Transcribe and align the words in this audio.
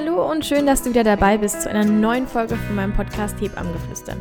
Hallo 0.00 0.30
und 0.30 0.46
schön, 0.46 0.64
dass 0.64 0.84
du 0.84 0.90
wieder 0.90 1.02
dabei 1.02 1.38
bist 1.38 1.62
zu 1.62 1.68
einer 1.68 1.84
neuen 1.84 2.28
Folge 2.28 2.54
von 2.54 2.76
meinem 2.76 2.92
Podcast 2.92 3.40
Hebammengeflüster. 3.40 4.14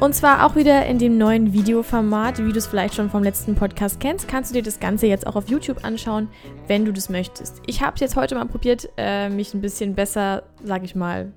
Und 0.00 0.14
zwar 0.14 0.46
auch 0.46 0.56
wieder 0.56 0.86
in 0.86 0.98
dem 0.98 1.18
neuen 1.18 1.52
Videoformat, 1.52 2.38
wie 2.38 2.52
du 2.52 2.56
es 2.56 2.66
vielleicht 2.66 2.94
schon 2.94 3.10
vom 3.10 3.22
letzten 3.22 3.54
Podcast 3.54 4.00
kennst, 4.00 4.28
kannst 4.28 4.50
du 4.50 4.54
dir 4.54 4.62
das 4.62 4.80
Ganze 4.80 5.08
jetzt 5.08 5.26
auch 5.26 5.36
auf 5.36 5.50
YouTube 5.50 5.84
anschauen, 5.84 6.28
wenn 6.68 6.86
du 6.86 6.92
das 6.94 7.10
möchtest. 7.10 7.60
Ich 7.66 7.82
habe 7.82 7.96
es 7.96 8.00
jetzt 8.00 8.16
heute 8.16 8.34
mal 8.34 8.46
probiert, 8.46 8.88
äh, 8.96 9.28
mich 9.28 9.52
ein 9.52 9.60
bisschen 9.60 9.94
besser, 9.94 10.44
sag 10.64 10.84
ich 10.84 10.94
mal, 10.94 11.32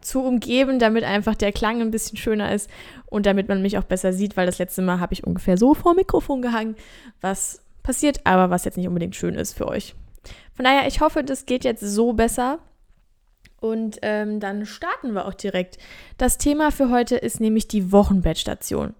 zu 0.00 0.22
umgeben, 0.22 0.78
damit 0.78 1.02
einfach 1.02 1.34
der 1.34 1.50
Klang 1.50 1.80
ein 1.80 1.90
bisschen 1.90 2.18
schöner 2.18 2.54
ist 2.54 2.70
und 3.06 3.26
damit 3.26 3.48
man 3.48 3.62
mich 3.62 3.78
auch 3.78 3.84
besser 3.84 4.12
sieht, 4.12 4.36
weil 4.36 4.46
das 4.46 4.58
letzte 4.58 4.82
Mal 4.82 5.00
habe 5.00 5.12
ich 5.12 5.24
ungefähr 5.26 5.56
so 5.56 5.74
vor 5.74 5.94
Mikrofon 5.94 6.40
gehangen, 6.40 6.76
was 7.20 7.64
passiert, 7.82 8.20
aber 8.22 8.48
was 8.48 8.64
jetzt 8.64 8.76
nicht 8.76 8.86
unbedingt 8.86 9.16
schön 9.16 9.34
ist 9.34 9.54
für 9.54 9.66
euch. 9.66 9.96
Von 10.58 10.64
daher, 10.64 10.88
ich 10.88 11.00
hoffe, 11.00 11.22
das 11.22 11.46
geht 11.46 11.62
jetzt 11.62 11.82
so 11.82 12.14
besser. 12.14 12.58
Und 13.60 14.00
ähm, 14.02 14.40
dann 14.40 14.66
starten 14.66 15.12
wir 15.12 15.26
auch 15.26 15.34
direkt. 15.34 15.78
Das 16.16 16.36
Thema 16.36 16.72
für 16.72 16.90
heute 16.90 17.14
ist 17.14 17.38
nämlich 17.38 17.68
die 17.68 17.92
Wochenbettstation. 17.92 18.92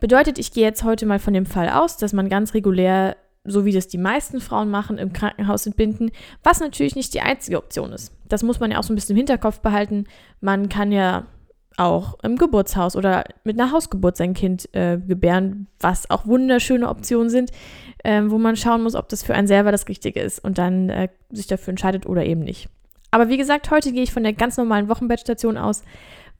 Bedeutet, 0.00 0.38
ich 0.38 0.50
gehe 0.50 0.64
jetzt 0.64 0.82
heute 0.82 1.04
mal 1.04 1.18
von 1.18 1.34
dem 1.34 1.44
Fall 1.44 1.68
aus, 1.68 1.98
dass 1.98 2.14
man 2.14 2.30
ganz 2.30 2.54
regulär, 2.54 3.18
so 3.44 3.66
wie 3.66 3.72
das 3.72 3.86
die 3.86 3.98
meisten 3.98 4.40
Frauen 4.40 4.70
machen, 4.70 4.96
im 4.96 5.12
Krankenhaus 5.12 5.66
entbinden, 5.66 6.10
was 6.42 6.60
natürlich 6.60 6.96
nicht 6.96 7.12
die 7.12 7.20
einzige 7.20 7.58
Option 7.58 7.92
ist. 7.92 8.10
Das 8.30 8.42
muss 8.42 8.58
man 8.58 8.70
ja 8.70 8.78
auch 8.78 8.82
so 8.82 8.90
ein 8.90 8.96
bisschen 8.96 9.14
im 9.14 9.18
Hinterkopf 9.18 9.60
behalten. 9.60 10.06
Man 10.40 10.70
kann 10.70 10.90
ja 10.90 11.26
auch 11.76 12.18
im 12.22 12.36
Geburtshaus 12.36 12.96
oder 12.96 13.24
mit 13.42 13.58
einer 13.58 13.72
Hausgeburt 13.72 14.16
sein 14.16 14.34
Kind 14.34 14.68
äh, 14.74 14.98
gebären, 14.98 15.66
was 15.80 16.10
auch 16.10 16.26
wunderschöne 16.26 16.88
Optionen 16.88 17.30
sind, 17.30 17.50
äh, 18.04 18.22
wo 18.26 18.38
man 18.38 18.56
schauen 18.56 18.82
muss, 18.82 18.94
ob 18.94 19.08
das 19.08 19.22
für 19.22 19.34
einen 19.34 19.48
selber 19.48 19.72
das 19.72 19.88
Richtige 19.88 20.20
ist 20.20 20.38
und 20.38 20.58
dann 20.58 20.88
äh, 20.88 21.08
sich 21.30 21.46
dafür 21.46 21.70
entscheidet 21.70 22.06
oder 22.06 22.24
eben 22.24 22.40
nicht. 22.40 22.68
Aber 23.10 23.28
wie 23.28 23.36
gesagt, 23.36 23.70
heute 23.70 23.92
gehe 23.92 24.02
ich 24.02 24.12
von 24.12 24.22
der 24.24 24.32
ganz 24.32 24.56
normalen 24.56 24.88
Wochenbettstation 24.88 25.56
aus, 25.56 25.82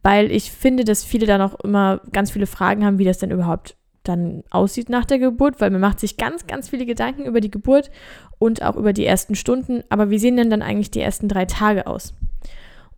weil 0.02 0.30
ich 0.30 0.50
finde, 0.52 0.84
dass 0.84 1.04
viele 1.04 1.26
da 1.26 1.38
noch 1.38 1.58
immer 1.60 2.00
ganz 2.12 2.30
viele 2.30 2.46
Fragen 2.46 2.84
haben, 2.84 2.98
wie 2.98 3.04
das 3.04 3.18
denn 3.18 3.30
überhaupt 3.30 3.76
dann 4.02 4.44
aussieht 4.50 4.90
nach 4.90 5.04
der 5.06 5.18
Geburt, 5.18 5.60
weil 5.60 5.70
man 5.70 5.80
macht 5.80 5.98
sich 5.98 6.16
ganz, 6.16 6.46
ganz 6.46 6.68
viele 6.68 6.84
Gedanken 6.84 7.24
über 7.24 7.40
die 7.40 7.50
Geburt 7.50 7.90
und 8.38 8.62
auch 8.62 8.76
über 8.76 8.92
die 8.92 9.06
ersten 9.06 9.34
Stunden. 9.34 9.82
Aber 9.88 10.10
wie 10.10 10.18
sehen 10.18 10.36
denn 10.36 10.50
dann 10.50 10.62
eigentlich 10.62 10.90
die 10.90 11.00
ersten 11.00 11.28
drei 11.28 11.46
Tage 11.46 11.86
aus? 11.86 12.14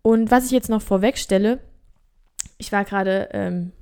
Und 0.03 0.31
was 0.31 0.47
ich 0.47 0.51
jetzt 0.51 0.69
noch 0.69 0.83
vorweg 0.83 1.17
stelle, 1.17 1.61
ich 2.59 2.73
war 2.73 2.85
gerade, 2.85 3.29
ähm, 3.33 3.73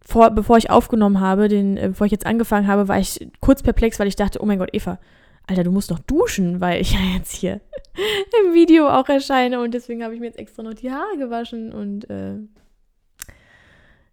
vor, 0.00 0.30
bevor 0.30 0.56
ich 0.58 0.70
aufgenommen 0.70 1.20
habe, 1.20 1.48
den, 1.48 1.76
äh, 1.76 1.88
bevor 1.88 2.06
ich 2.06 2.12
jetzt 2.12 2.26
angefangen 2.26 2.66
habe, 2.66 2.88
war 2.88 2.98
ich 2.98 3.28
kurz 3.40 3.62
perplex, 3.62 3.98
weil 3.98 4.08
ich 4.08 4.16
dachte, 4.16 4.42
oh 4.42 4.46
mein 4.46 4.58
Gott, 4.58 4.70
Eva, 4.72 4.98
Alter, 5.46 5.64
du 5.64 5.72
musst 5.72 5.90
noch 5.90 5.98
duschen, 5.98 6.60
weil 6.60 6.80
ich 6.80 6.92
ja 6.94 7.00
jetzt 7.16 7.32
hier 7.32 7.60
im 8.44 8.54
Video 8.54 8.88
auch 8.88 9.08
erscheine 9.08 9.60
und 9.60 9.74
deswegen 9.74 10.02
habe 10.02 10.14
ich 10.14 10.20
mir 10.20 10.26
jetzt 10.26 10.38
extra 10.38 10.62
noch 10.62 10.74
die 10.74 10.90
Haare 10.90 11.18
gewaschen 11.18 11.72
und 11.72 12.08
äh, 12.08 12.36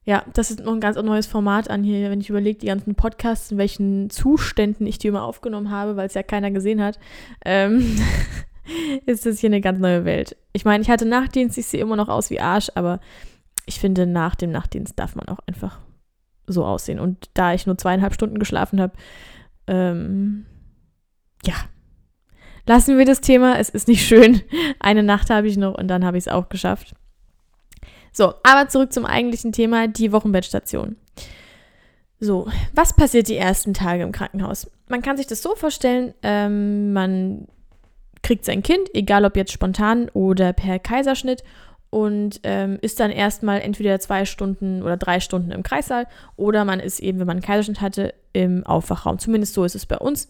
ja, 0.03 0.23
das 0.33 0.52
ist 0.52 0.61
noch 0.61 0.71
ein 0.71 0.80
ganz 0.80 0.95
neues 0.95 1.27
Format 1.27 1.69
an 1.69 1.83
hier, 1.83 2.09
wenn 2.09 2.21
ich 2.21 2.30
überlege, 2.30 2.59
die 2.59 2.67
ganzen 2.67 2.95
Podcasts, 2.95 3.52
in 3.52 3.58
welchen 3.58 4.09
Zuständen 4.09 4.88
ich 4.88 4.99
die 4.99 5.09
immer 5.09 5.23
aufgenommen 5.23 5.69
habe, 5.69 5.97
weil 5.97 6.08
es 6.08 6.14
ja 6.14 6.23
keiner 6.23 6.49
gesehen 6.49 6.81
hat. 6.81 6.97
Ähm, 7.44 7.97
ist 9.05 9.25
das 9.25 9.39
hier 9.39 9.49
eine 9.49 9.61
ganz 9.61 9.79
neue 9.79 10.05
Welt. 10.05 10.37
Ich 10.53 10.65
meine, 10.65 10.81
ich 10.81 10.89
hatte 10.89 11.05
Nachtdienst, 11.05 11.57
ich 11.57 11.67
sehe 11.67 11.81
immer 11.81 11.95
noch 11.95 12.09
aus 12.09 12.29
wie 12.29 12.39
Arsch, 12.39 12.69
aber 12.75 12.99
ich 13.65 13.80
finde, 13.80 14.05
nach 14.05 14.36
dem 14.36 14.52
Nachtdienst 14.52 14.97
darf 14.97 15.15
man 15.15 15.27
auch 15.27 15.39
einfach 15.47 15.80
so 16.47 16.65
aussehen. 16.65 16.99
Und 16.99 17.30
da 17.33 17.53
ich 17.53 17.65
nur 17.65 17.77
zweieinhalb 17.77 18.14
Stunden 18.14 18.39
geschlafen 18.39 18.80
habe, 18.80 18.93
ähm, 19.67 20.45
ja, 21.45 21.55
lassen 22.65 22.97
wir 22.97 23.05
das 23.05 23.21
Thema. 23.21 23.59
Es 23.59 23.69
ist 23.69 23.87
nicht 23.87 24.05
schön. 24.05 24.42
Eine 24.80 25.03
Nacht 25.03 25.30
habe 25.30 25.47
ich 25.47 25.58
noch 25.58 25.75
und 25.77 25.87
dann 25.87 26.05
habe 26.05 26.17
ich 26.17 26.23
es 26.23 26.31
auch 26.31 26.49
geschafft. 26.49 26.95
So, 28.13 28.33
aber 28.43 28.67
zurück 28.69 28.93
zum 28.93 29.05
eigentlichen 29.05 29.52
Thema, 29.52 29.87
die 29.87 30.11
Wochenbettstation. 30.11 30.95
So, 32.19 32.47
was 32.73 32.95
passiert 32.95 33.27
die 33.27 33.36
ersten 33.36 33.73
Tage 33.73 34.02
im 34.02 34.11
Krankenhaus? 34.11 34.71
Man 34.89 35.02
kann 35.02 35.17
sich 35.17 35.27
das 35.27 35.43
so 35.43 35.55
vorstellen, 35.55 36.13
ähm, 36.23 36.93
man 36.93 37.47
kriegt 38.27 38.43
sein 38.43 38.61
Kind, 38.61 38.93
egal 38.93 39.23
ob 39.23 39.38
jetzt 39.38 39.54
spontan 39.54 40.10
oder 40.10 40.52
per 40.52 40.80
Kaiserschnitt, 40.80 41.43
und 41.89 42.42
ähm, 42.43 42.77
ist 42.82 42.99
dann 42.99 43.11
erstmal 43.11 43.61
entweder 43.61 43.98
zwei 44.02 44.26
Stunden 44.26 44.83
oder 44.83 44.98
drei 44.98 45.21
Stunden 45.21 45.52
im 45.52 45.64
Kreissaal 45.64 46.05
oder 46.36 46.66
man 46.66 46.82
ist 46.82 46.99
eben, 46.99 47.17
wenn 47.20 47.27
man 47.27 47.37
einen 47.37 47.45
Kaiserschnitt 47.45 47.80
hatte, 47.80 48.14
im 48.33 48.66
Aufwachraum. 48.66 49.20
Zumindest 49.20 49.54
so 49.54 49.64
ist 49.64 49.73
es 49.73 49.86
bei 49.86 49.98
uns. 49.98 50.30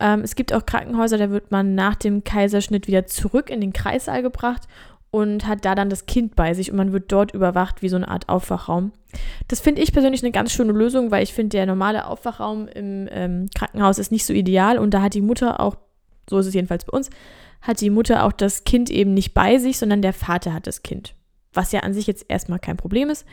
Ähm, 0.00 0.22
es 0.22 0.34
gibt 0.34 0.52
auch 0.52 0.66
Krankenhäuser, 0.66 1.16
da 1.16 1.30
wird 1.30 1.52
man 1.52 1.76
nach 1.76 1.94
dem 1.94 2.24
Kaiserschnitt 2.24 2.88
wieder 2.88 3.06
zurück 3.06 3.50
in 3.50 3.60
den 3.60 3.72
Kreissaal 3.72 4.22
gebracht 4.22 4.62
und 5.12 5.46
hat 5.46 5.64
da 5.64 5.76
dann 5.76 5.90
das 5.90 6.06
Kind 6.06 6.34
bei 6.34 6.54
sich 6.54 6.72
und 6.72 6.76
man 6.76 6.92
wird 6.92 7.12
dort 7.12 7.32
überwacht 7.32 7.82
wie 7.82 7.88
so 7.88 7.96
eine 7.96 8.08
Art 8.08 8.28
Aufwachraum. 8.28 8.90
Das 9.46 9.60
finde 9.60 9.82
ich 9.82 9.92
persönlich 9.92 10.24
eine 10.24 10.32
ganz 10.32 10.50
schöne 10.50 10.72
Lösung, 10.72 11.12
weil 11.12 11.22
ich 11.22 11.32
finde, 11.32 11.56
der 11.56 11.66
normale 11.66 12.06
Aufwachraum 12.06 12.66
im 12.66 13.08
ähm, 13.12 13.48
Krankenhaus 13.54 14.00
ist 14.00 14.10
nicht 14.10 14.26
so 14.26 14.32
ideal 14.32 14.76
und 14.76 14.92
da 14.92 15.02
hat 15.02 15.14
die 15.14 15.20
Mutter 15.20 15.60
auch 15.60 15.76
so 16.28 16.38
ist 16.38 16.46
es 16.46 16.54
jedenfalls 16.54 16.84
bei 16.84 16.96
uns, 16.96 17.10
hat 17.62 17.80
die 17.80 17.90
Mutter 17.90 18.24
auch 18.24 18.32
das 18.32 18.64
Kind 18.64 18.90
eben 18.90 19.14
nicht 19.14 19.34
bei 19.34 19.58
sich, 19.58 19.78
sondern 19.78 20.02
der 20.02 20.12
Vater 20.12 20.52
hat 20.52 20.66
das 20.66 20.82
Kind. 20.82 21.14
Was 21.52 21.72
ja 21.72 21.80
an 21.80 21.94
sich 21.94 22.06
jetzt 22.06 22.26
erstmal 22.28 22.58
kein 22.58 22.76
Problem 22.76 23.10
ist. 23.10 23.26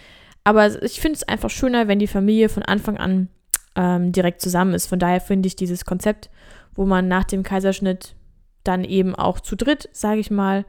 Aber 0.44 0.82
ich 0.82 1.00
finde 1.00 1.18
es 1.18 1.28
einfach 1.28 1.50
schöner, 1.50 1.88
wenn 1.88 2.00
die 2.00 2.08
Familie 2.08 2.50
von 2.50 2.64
Anfang 2.64 2.98
an 2.98 3.30
ähm, 3.76 4.12
direkt 4.12 4.42
zusammen 4.42 4.74
ist. 4.74 4.88
Von 4.88 5.00
daher 5.00 5.22
finde 5.22 5.48
ich 5.48 5.56
dieses 5.56 5.86
Konzept, 5.86 6.30
wo 6.74 6.86
man 6.86 7.08
nach 7.08 7.24
dem 7.24 7.44
Kaiserschnitt 7.44 8.16
dann 8.64 8.84
eben 8.84 9.16
auch 9.16 9.40
zu 9.40 9.56
dritt, 9.56 9.90
sage 9.94 10.20
ich 10.20 10.32
mal, 10.32 10.66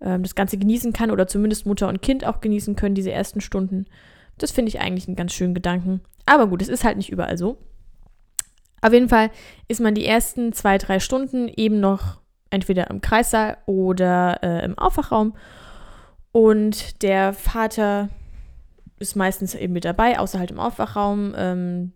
ähm, 0.00 0.22
das 0.22 0.34
Ganze 0.34 0.58
genießen 0.58 0.92
kann 0.92 1.10
oder 1.10 1.26
zumindest 1.26 1.66
Mutter 1.66 1.88
und 1.88 2.02
Kind 2.02 2.24
auch 2.24 2.40
genießen 2.40 2.76
können, 2.76 2.94
diese 2.94 3.12
ersten 3.12 3.40
Stunden. 3.40 3.86
Das 4.38 4.50
finde 4.50 4.70
ich 4.70 4.80
eigentlich 4.80 5.06
einen 5.06 5.16
ganz 5.16 5.32
schönen 5.32 5.54
Gedanken. 5.54 6.00
Aber 6.26 6.46
gut, 6.46 6.62
es 6.62 6.68
ist 6.68 6.84
halt 6.84 6.96
nicht 6.96 7.10
überall 7.10 7.38
so. 7.38 7.58
Auf 8.80 8.92
jeden 8.92 9.08
Fall 9.08 9.30
ist 9.66 9.80
man 9.80 9.94
die 9.94 10.06
ersten 10.06 10.52
zwei, 10.52 10.78
drei 10.78 11.00
Stunden 11.00 11.48
eben 11.48 11.80
noch 11.80 12.20
entweder 12.50 12.88
im 12.90 13.00
Kreissaal 13.00 13.58
oder 13.66 14.42
äh, 14.42 14.64
im 14.64 14.78
Aufwachraum. 14.78 15.34
Und 16.32 17.02
der 17.02 17.32
Vater 17.32 18.08
ist 18.98 19.16
meistens 19.16 19.54
eben 19.54 19.72
mit 19.72 19.84
dabei, 19.84 20.18
außer 20.18 20.38
halt 20.38 20.50
im 20.50 20.60
Aufwachraum. 20.60 21.34
Ähm, 21.36 21.92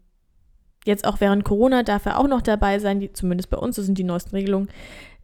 jetzt 0.84 1.06
auch 1.06 1.20
während 1.20 1.44
Corona 1.44 1.82
darf 1.82 2.06
er 2.06 2.18
auch 2.18 2.28
noch 2.28 2.42
dabei 2.42 2.78
sein, 2.78 3.00
die, 3.00 3.12
zumindest 3.12 3.50
bei 3.50 3.56
uns, 3.56 3.76
so 3.76 3.82
sind 3.82 3.98
die 3.98 4.04
neuesten 4.04 4.34
Regelungen. 4.34 4.68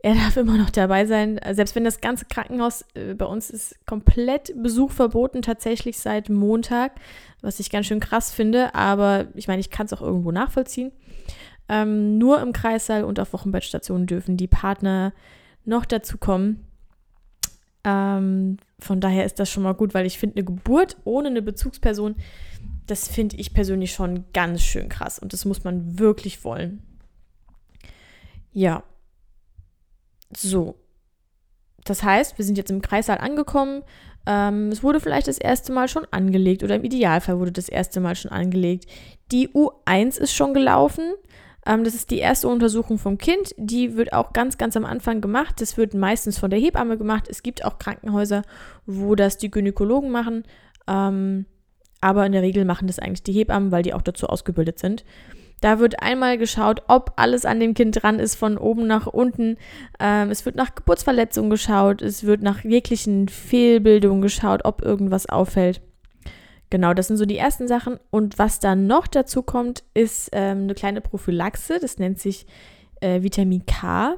Er 0.01 0.15
darf 0.15 0.37
immer 0.37 0.57
noch 0.57 0.71
dabei 0.71 1.07
sein, 1.07 1.41
selbst 1.53 1.75
wenn 1.75 1.83
das 1.83 2.01
ganze 2.01 2.27
Krankenhaus 2.27 2.85
äh, 2.95 3.15
bei 3.15 3.25
uns 3.25 3.51
ist 3.51 3.85
komplett 3.85 4.53
Besuch 4.63 4.93
verboten, 4.93 5.43
tatsächlich 5.43 5.99
seit 5.99 6.29
Montag, 6.29 6.93
was 7.41 7.59
ich 7.59 7.71
ganz 7.71 7.87
schön 7.87 7.99
krass 7.99 8.33
finde, 8.33 8.75
aber 8.77 9.27
ich 9.35 9.49
meine, 9.49 9.61
ich 9.61 9.71
kann 9.71 9.87
es 9.87 9.93
auch 9.93 10.03
irgendwo 10.03 10.31
nachvollziehen. 10.31 10.93
Ähm, 11.69 12.19
nur 12.19 12.41
im 12.41 12.53
Kreissaal 12.53 13.05
und 13.05 13.21
auf 13.21 13.33
Wochenbettstationen 13.33 14.07
dürfen 14.07 14.37
die 14.37 14.47
Partner 14.47 15.13
noch 15.65 15.85
dazu 15.85 16.19
kommen. 16.19 16.67
Ähm, 17.85 18.57
von 18.79 19.01
daher 19.01 19.25
ist 19.25 19.39
das 19.39 19.51
schon 19.51 19.63
mal 19.63 19.75
gut, 19.75 19.95
weil 19.95 20.07
ich 20.07 20.19
finde, 20.19 20.37
eine 20.37 20.45
Geburt 20.45 20.97
ohne 21.05 21.29
eine 21.29 21.43
Bezugsperson, 21.43 22.17
das 22.87 23.09
finde 23.09 23.37
ich 23.37 23.53
persönlich 23.53 23.93
schon 23.93 24.25
ganz 24.33 24.63
schön 24.63 24.89
krass 24.89 25.19
und 25.19 25.33
das 25.33 25.45
muss 25.45 25.65
man 25.65 25.99
wirklich 25.99 26.45
wollen. 26.45 26.83
Ja. 28.53 28.83
So. 30.35 30.77
Das 31.85 32.03
heißt, 32.03 32.39
wir 32.39 32.45
sind 32.45 32.59
jetzt 32.59 32.71
im 32.71 32.83
Kreissaal 32.83 33.19
angekommen. 33.19 33.83
Ähm, 34.27 34.69
es 34.69 34.83
wurde 34.83 35.01
vielleicht 35.01 35.29
das 35.29 35.39
erste 35.39 35.73
Mal 35.73 35.89
schon 35.89 36.07
angelegt 36.11 36.63
oder 36.63 36.77
im 36.77 36.85
Idealfall 36.85 37.39
wurde 37.39 37.53
das 37.53 37.69
erste 37.69 38.01
Mal 38.01 38.15
schon 38.15 38.31
angelegt. 38.31 38.87
Die 39.33 39.49
U1 39.49 40.19
ist 40.19 40.33
schon 40.33 40.55
gelaufen. 40.55 41.15
Ähm, 41.69 41.85
das 41.85 41.95
ist 41.95 42.11
die 42.11 42.19
erste 42.19 42.49
Untersuchung 42.49 42.99
vom 42.99 43.19
Kind. 43.19 43.55
Die 43.59 43.97
wird 43.97 44.13
auch 44.13 44.33
ganz, 44.33 44.59
ganz 44.59 44.77
am 44.77 44.87
Anfang 44.87 45.21
gemacht. 45.21 45.61
Das 45.61 45.77
wird 45.77 45.95
meistens 45.95 46.39
von 46.39 46.51
der 46.51 46.59
Hebamme 46.59 46.97
gemacht. 46.97 47.27
Es 47.29 47.43
gibt 47.43 47.65
auch 47.65 47.79
Krankenhäuser, 47.79 48.43
wo 48.87 49.15
das 49.15 49.37
die 49.37 49.51
Gynäkologen 49.51 50.11
machen. 50.11 50.45
Ähm, 50.89 51.45
aber 52.01 52.25
in 52.25 52.33
der 52.33 52.43
Regel 52.43 52.65
machen 52.65 52.87
das 52.87 52.99
eigentlich 52.99 53.23
die 53.23 53.33
Hebammen, 53.33 53.71
weil 53.71 53.83
die 53.83 53.93
auch 53.93 54.03
dazu 54.03 54.27
ausgebildet 54.27 54.79
sind. 54.79 55.05
Da 55.61 55.81
wird 55.81 56.01
einmal 56.03 56.39
geschaut, 56.39 56.83
ob 56.87 57.13
alles 57.17 57.45
an 57.45 57.59
dem 57.59 57.75
Kind 57.75 58.01
dran 58.01 58.21
ist, 58.21 58.37
von 58.37 58.57
oben 58.57 58.87
nach 58.87 59.07
unten. 59.07 59.57
Ähm, 59.99 60.31
es 60.31 60.47
wird 60.47 60.55
nach 60.55 60.75
Geburtsverletzungen 60.75 61.51
geschaut, 61.51 62.01
es 62.01 62.25
wird 62.25 62.43
nach 62.43 62.63
jeglichen 62.63 63.29
Fehlbildungen 63.29 64.23
geschaut, 64.23 64.65
ob 64.65 64.83
irgendwas 64.83 65.29
auffällt. 65.29 65.81
Genau, 66.71 66.93
das 66.95 67.09
sind 67.09 67.17
so 67.17 67.25
die 67.25 67.39
ersten 67.39 67.67
Sachen. 67.69 67.99
Und 68.11 68.39
was 68.39 68.61
dann 68.61 68.87
noch 68.87 69.07
dazu 69.07 69.43
kommt, 69.43 69.85
ist 69.95 70.31
ähm, 70.33 70.65
eine 70.65 70.75
kleine 70.75 71.01
Prophylaxe. 71.01 71.79
Das 71.81 71.99
nennt 71.99 72.19
sich 72.21 72.47
äh, 73.01 73.23
Vitamin 73.23 73.65
K. 73.67 74.17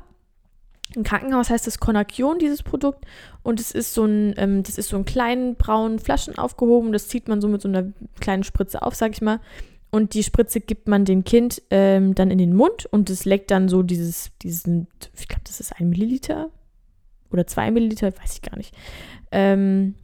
Im 0.97 1.05
Krankenhaus 1.05 1.51
heißt 1.51 1.69
das 1.69 1.79
Konakion, 1.79 2.41
dieses 2.41 2.65
Produkt. 2.65 3.05
Und 3.45 3.61
es 3.61 3.71
ist 3.71 3.95
so 3.95 4.05
ein, 4.05 4.35
ähm, 4.37 4.63
das 4.65 4.79
ist 4.79 4.89
so 4.89 4.97
in 4.97 5.05
kleinen 5.05 5.55
braunen 5.55 6.01
Flaschen 6.01 6.37
aufgehoben. 6.37 6.93
Das 6.93 7.07
zieht 7.07 7.29
man 7.29 7.41
so 7.41 7.47
mit 7.47 7.63
so 7.63 7.69
einer 7.69 7.93
kleinen 8.19 8.43
Spritze 8.43 8.83
auf, 8.83 8.95
sag 8.97 9.13
ich 9.13 9.23
mal. 9.23 9.39
und 9.91 10.15
die 10.15 10.23
Spritze 10.23 10.61
gibt 10.61 10.89
man 10.89 11.05
dem 11.05 11.25
Kind 11.25 11.63
ähm, 11.71 12.15
dann 12.15 12.31
in 12.31 12.39
den 12.39 12.55
Mund 12.55 12.87
und 12.87 13.11
es 13.11 13.25
leckt 13.25 13.51
dann 13.51 13.69
so 13.69 13.83
dieses, 13.83 14.31
diesen, 14.43 14.87
ich 15.19 15.29
glaube, 15.29 15.43
das 15.45 15.61
ist 15.61 15.73
ein 15.79 15.89
Milliliter 15.89 16.49
oder 17.31 17.47
zwei 17.47 17.71
Milliliter, 17.71 18.07
weiß 18.17 18.35
ich 18.35 18.43
gar 18.43 18.57
nicht. 18.57 18.75
Ähm, 19.33 19.95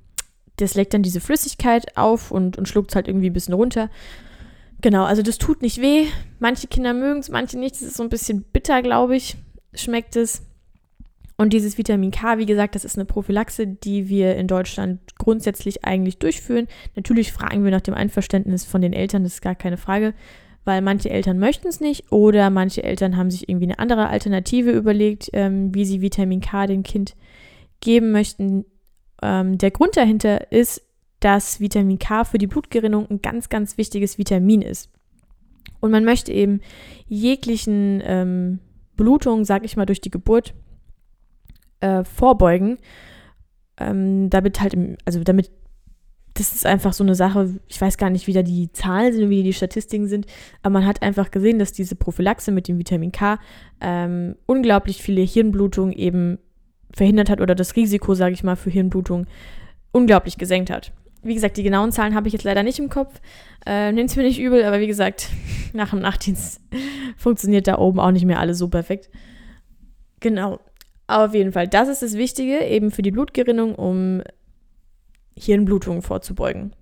das 0.56 0.74
leckt 0.74 0.94
dann 0.94 1.02
diese 1.02 1.20
Flüssigkeit 1.20 1.96
auf 1.96 2.30
und, 2.30 2.56
und 2.58 2.68
schluckt 2.68 2.90
es 2.90 2.96
halt 2.96 3.08
irgendwie 3.08 3.30
ein 3.30 3.34
bisschen 3.34 3.54
runter. 3.54 3.90
Genau, 4.80 5.04
also 5.04 5.22
das 5.22 5.38
tut 5.38 5.62
nicht 5.62 5.80
weh. 5.80 6.06
Manche 6.38 6.66
Kinder 6.66 6.94
mögen 6.94 7.20
es, 7.20 7.30
manche 7.30 7.58
nicht. 7.58 7.74
Das 7.74 7.82
ist 7.82 7.96
so 7.96 8.02
ein 8.02 8.08
bisschen 8.08 8.42
bitter, 8.42 8.82
glaube 8.82 9.16
ich, 9.16 9.36
schmeckt 9.74 10.16
es. 10.16 10.42
Und 11.38 11.52
dieses 11.52 11.76
Vitamin 11.76 12.10
K, 12.10 12.38
wie 12.38 12.46
gesagt, 12.46 12.74
das 12.74 12.84
ist 12.84 12.96
eine 12.96 13.04
Prophylaxe, 13.04 13.66
die 13.66 14.08
wir 14.08 14.36
in 14.36 14.46
Deutschland 14.46 15.00
grundsätzlich 15.18 15.84
eigentlich 15.84 16.18
durchführen. 16.18 16.66
Natürlich 16.94 17.32
fragen 17.32 17.62
wir 17.62 17.70
nach 17.70 17.82
dem 17.82 17.94
Einverständnis 17.94 18.64
von 18.64 18.80
den 18.80 18.94
Eltern, 18.94 19.22
das 19.22 19.34
ist 19.34 19.42
gar 19.42 19.54
keine 19.54 19.76
Frage, 19.76 20.14
weil 20.64 20.80
manche 20.80 21.10
Eltern 21.10 21.38
möchten 21.38 21.68
es 21.68 21.80
nicht 21.80 22.10
oder 22.10 22.48
manche 22.48 22.82
Eltern 22.82 23.18
haben 23.18 23.30
sich 23.30 23.48
irgendwie 23.48 23.66
eine 23.66 23.78
andere 23.78 24.08
Alternative 24.08 24.70
überlegt, 24.70 25.28
ähm, 25.34 25.74
wie 25.74 25.84
sie 25.84 26.00
Vitamin 26.00 26.40
K 26.40 26.66
dem 26.66 26.82
Kind 26.82 27.16
geben 27.80 28.12
möchten. 28.12 28.64
Ähm, 29.22 29.58
der 29.58 29.70
Grund 29.70 29.96
dahinter 29.96 30.52
ist, 30.52 30.82
dass 31.20 31.60
Vitamin 31.60 31.98
K 31.98 32.24
für 32.24 32.38
die 32.38 32.46
Blutgerinnung 32.46 33.10
ein 33.10 33.22
ganz, 33.22 33.48
ganz 33.48 33.78
wichtiges 33.78 34.18
Vitamin 34.18 34.62
ist. 34.62 34.90
Und 35.80 35.90
man 35.90 36.04
möchte 36.04 36.32
eben 36.32 36.60
jeglichen 37.06 38.02
ähm, 38.04 38.58
Blutungen, 38.96 39.44
sag 39.44 39.64
ich 39.64 39.76
mal, 39.76 39.86
durch 39.86 40.00
die 40.00 40.10
Geburt 40.10 40.54
äh, 41.80 42.04
vorbeugen. 42.04 42.78
Ähm, 43.78 44.30
damit 44.30 44.60
halt, 44.60 44.74
im, 44.74 44.96
also 45.04 45.22
damit, 45.22 45.50
das 46.34 46.54
ist 46.54 46.66
einfach 46.66 46.92
so 46.92 47.04
eine 47.04 47.14
Sache, 47.14 47.60
ich 47.68 47.80
weiß 47.80 47.98
gar 47.98 48.10
nicht, 48.10 48.26
wie 48.26 48.32
da 48.32 48.42
die 48.42 48.72
Zahlen 48.72 49.12
sind, 49.12 49.28
wie 49.28 49.42
die 49.42 49.52
Statistiken 49.52 50.06
sind, 50.06 50.26
aber 50.62 50.74
man 50.74 50.86
hat 50.86 51.02
einfach 51.02 51.30
gesehen, 51.30 51.58
dass 51.58 51.72
diese 51.72 51.94
Prophylaxe 51.94 52.52
mit 52.52 52.68
dem 52.68 52.78
Vitamin 52.78 53.12
K 53.12 53.38
ähm, 53.80 54.36
unglaublich 54.46 55.02
viele 55.02 55.20
Hirnblutungen 55.20 55.92
eben 55.92 56.38
verhindert 56.96 57.28
hat 57.28 57.40
oder 57.40 57.54
das 57.54 57.76
Risiko, 57.76 58.14
sage 58.14 58.32
ich 58.32 58.42
mal, 58.42 58.56
für 58.56 58.70
Hirnblutung 58.70 59.26
unglaublich 59.92 60.38
gesenkt 60.38 60.70
hat. 60.70 60.92
Wie 61.22 61.34
gesagt, 61.34 61.58
die 61.58 61.62
genauen 61.62 61.92
Zahlen 61.92 62.14
habe 62.14 62.26
ich 62.28 62.32
jetzt 62.32 62.44
leider 62.44 62.62
nicht 62.62 62.78
im 62.78 62.88
Kopf. 62.88 63.20
Äh, 63.66 63.92
Nehmt 63.92 64.10
es 64.10 64.16
mir 64.16 64.22
nicht 64.22 64.40
übel, 64.40 64.64
aber 64.64 64.80
wie 64.80 64.86
gesagt, 64.86 65.28
nach 65.74 65.90
dem 65.90 66.00
Nachtdienst 66.00 66.60
funktioniert 67.16 67.66
da 67.66 67.78
oben 67.78 68.00
auch 68.00 68.10
nicht 68.10 68.24
mehr 68.24 68.40
alles 68.40 68.58
so 68.58 68.68
perfekt. 68.68 69.10
Genau. 70.20 70.58
Auf 71.06 71.34
jeden 71.34 71.52
Fall, 71.52 71.68
das 71.68 71.88
ist 71.88 72.02
das 72.02 72.14
Wichtige, 72.14 72.64
eben 72.64 72.90
für 72.90 73.02
die 73.02 73.10
Blutgerinnung, 73.10 73.74
um 73.74 74.22
Hirnblutungen 75.36 76.02
vorzubeugen. 76.02 76.74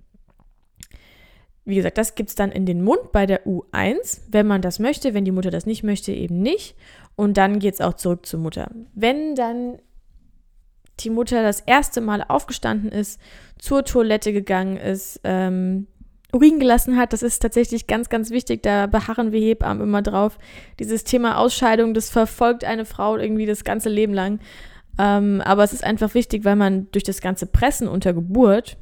Wie 1.64 1.74
gesagt, 1.74 1.98
das 1.98 2.14
gibt 2.14 2.28
es 2.28 2.34
dann 2.34 2.52
in 2.52 2.66
den 2.66 2.82
Mund 2.84 3.10
bei 3.12 3.26
der 3.26 3.46
U1, 3.46 4.20
wenn 4.28 4.46
man 4.46 4.62
das 4.62 4.78
möchte. 4.78 5.12
Wenn 5.14 5.24
die 5.24 5.32
Mutter 5.32 5.50
das 5.50 5.66
nicht 5.66 5.82
möchte, 5.82 6.12
eben 6.12 6.40
nicht. 6.40 6.76
Und 7.16 7.36
dann 7.36 7.58
geht 7.58 7.74
es 7.74 7.80
auch 7.80 7.94
zurück 7.94 8.26
zur 8.26 8.40
Mutter. 8.40 8.70
Wenn 8.94 9.34
dann 9.34 9.78
die 11.00 11.10
Mutter 11.10 11.42
das 11.42 11.60
erste 11.60 12.00
Mal 12.00 12.24
aufgestanden 12.26 12.90
ist, 12.90 13.20
zur 13.58 13.84
Toilette 13.84 14.32
gegangen 14.32 14.76
ist, 14.76 15.20
ähm, 15.24 15.86
Urin 16.34 16.58
gelassen 16.58 16.96
hat, 16.96 17.12
das 17.12 17.22
ist 17.22 17.40
tatsächlich 17.40 17.86
ganz, 17.86 18.08
ganz 18.08 18.30
wichtig. 18.30 18.62
Da 18.62 18.86
beharren 18.86 19.30
wir 19.30 19.40
Hebammen 19.40 19.82
immer 19.82 20.02
drauf. 20.02 20.38
Dieses 20.80 21.04
Thema 21.04 21.38
Ausscheidung, 21.38 21.94
das 21.94 22.10
verfolgt 22.10 22.64
eine 22.64 22.84
Frau 22.84 23.16
irgendwie 23.16 23.46
das 23.46 23.62
ganze 23.62 23.88
Leben 23.88 24.12
lang. 24.12 24.40
Ähm, 24.98 25.40
aber 25.44 25.62
es 25.62 25.72
ist 25.72 25.84
einfach 25.84 26.14
wichtig, 26.14 26.44
weil 26.44 26.56
man 26.56 26.90
durch 26.90 27.04
das 27.04 27.20
ganze 27.20 27.46
Pressen 27.46 27.88
unter 27.88 28.12
Geburt 28.12 28.76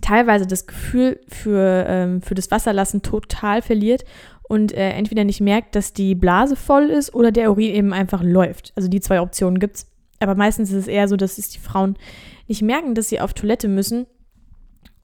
teilweise 0.00 0.46
das 0.46 0.66
Gefühl 0.66 1.20
für, 1.28 1.84
ähm, 1.88 2.22
für 2.22 2.34
das 2.34 2.50
Wasserlassen 2.50 3.02
total 3.02 3.62
verliert 3.62 4.04
und 4.48 4.72
äh, 4.72 4.90
entweder 4.90 5.24
nicht 5.24 5.40
merkt, 5.40 5.74
dass 5.74 5.92
die 5.92 6.14
Blase 6.14 6.56
voll 6.56 6.90
ist 6.90 7.14
oder 7.14 7.32
der 7.32 7.50
Urin 7.50 7.74
eben 7.74 7.92
einfach 7.92 8.22
läuft. 8.22 8.72
Also 8.76 8.88
die 8.88 9.00
zwei 9.00 9.20
Optionen 9.20 9.58
gibt 9.58 9.76
es. 9.76 9.86
Aber 10.20 10.34
meistens 10.34 10.70
ist 10.70 10.76
es 10.76 10.88
eher 10.88 11.08
so, 11.08 11.16
dass 11.16 11.38
es 11.38 11.50
die 11.50 11.58
Frauen 11.58 11.96
nicht 12.48 12.62
merken, 12.62 12.94
dass 12.94 13.08
sie 13.08 13.20
auf 13.20 13.34
Toilette 13.34 13.68
müssen 13.68 14.06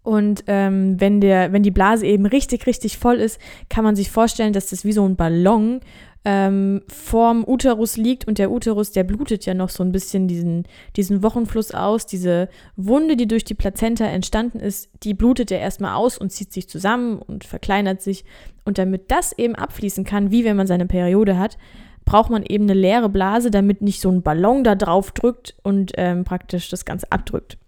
und 0.03 0.45
ähm, 0.49 1.01
wenn, 1.01 1.21
der, 1.21 1.53
wenn 1.53 1.63
die 1.63 1.71
Blase 1.71 2.07
eben 2.07 2.27
richtig, 2.27 2.67
richtig 2.67 2.99
voll 2.99 3.17
ist, 3.17 3.39
kann 3.69 3.85
man 3.85 3.95
sich 3.95 4.11
vorstellen, 4.11 4.53
dass 4.53 4.71
das 4.71 4.85
wie 4.85 4.93
so 4.93 5.07
ein 5.07 5.17
Ballon 5.17 5.81
ähm, 6.25 6.83
vorm 6.89 7.45
Uterus 7.47 7.97
liegt 7.97 8.27
und 8.27 8.39
der 8.39 8.51
Uterus, 8.51 8.91
der 8.91 9.05
blutet 9.05 9.45
ja 9.47 9.55
noch 9.55 9.69
so 9.69 9.83
ein 9.83 9.93
bisschen 9.93 10.27
diesen, 10.29 10.65
diesen 10.97 11.23
Wochenfluss 11.23 11.73
aus. 11.73 12.07
Diese 12.07 12.49
Wunde, 12.77 13.17
die 13.17 13.29
durch 13.29 13.45
die 13.45 13.55
Plazenta 13.55 14.05
entstanden 14.07 14.59
ist, 14.59 14.89
die 15.05 15.15
blutet 15.15 15.53
ja 15.53 15.59
erstmal 15.59 15.95
aus 15.95 16.19
und 16.19 16.31
zieht 16.31 16.53
sich 16.53 16.69
zusammen 16.69 17.19
und 17.19 17.45
verkleinert 17.45 18.03
sich. 18.03 18.25
Und 18.65 18.79
damit 18.79 19.11
das 19.11 19.37
eben 19.37 19.55
abfließen 19.55 20.05
kann, 20.05 20.33
wie 20.33 20.45
wenn 20.45 20.57
man 20.57 20.67
seine 20.67 20.87
Periode 20.87 21.39
hat, 21.39 21.59
braucht 22.05 22.31
man 22.31 22.43
eben 22.43 22.65
eine 22.65 22.75
leere 22.75 23.09
Blase, 23.09 23.51
damit 23.51 23.83
nicht 23.83 24.01
so 24.01 24.11
ein 24.11 24.23
Ballon 24.23 24.65
da 24.65 24.75
drauf 24.75 25.13
drückt 25.13 25.57
und 25.63 25.93
ähm, 25.97 26.25
praktisch 26.25 26.69
das 26.69 26.85
Ganze 26.85 27.11
abdrückt. 27.11 27.59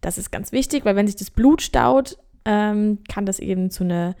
Das 0.00 0.18
ist 0.18 0.30
ganz 0.30 0.52
wichtig, 0.52 0.84
weil 0.84 0.96
wenn 0.96 1.06
sich 1.06 1.16
das 1.16 1.30
Blut 1.30 1.62
staut, 1.62 2.18
ähm, 2.44 2.98
kann 3.08 3.26
das 3.26 3.40
eben 3.40 3.70
zu 3.70 3.84
einer 3.84 4.14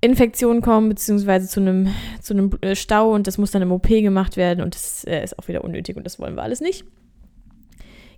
Infektion 0.00 0.60
kommen, 0.60 0.88
beziehungsweise 0.88 1.48
zu 1.48 1.60
einem, 1.60 1.88
zu 2.20 2.34
einem 2.34 2.50
äh, 2.60 2.74
Stau 2.74 3.12
und 3.12 3.26
das 3.26 3.38
muss 3.38 3.50
dann 3.50 3.62
im 3.62 3.72
OP 3.72 3.88
gemacht 3.88 4.36
werden 4.36 4.62
und 4.62 4.74
das 4.74 5.04
äh, 5.04 5.22
ist 5.22 5.38
auch 5.38 5.48
wieder 5.48 5.64
unnötig 5.64 5.96
und 5.96 6.04
das 6.04 6.18
wollen 6.18 6.34
wir 6.36 6.42
alles 6.42 6.60
nicht. 6.60 6.84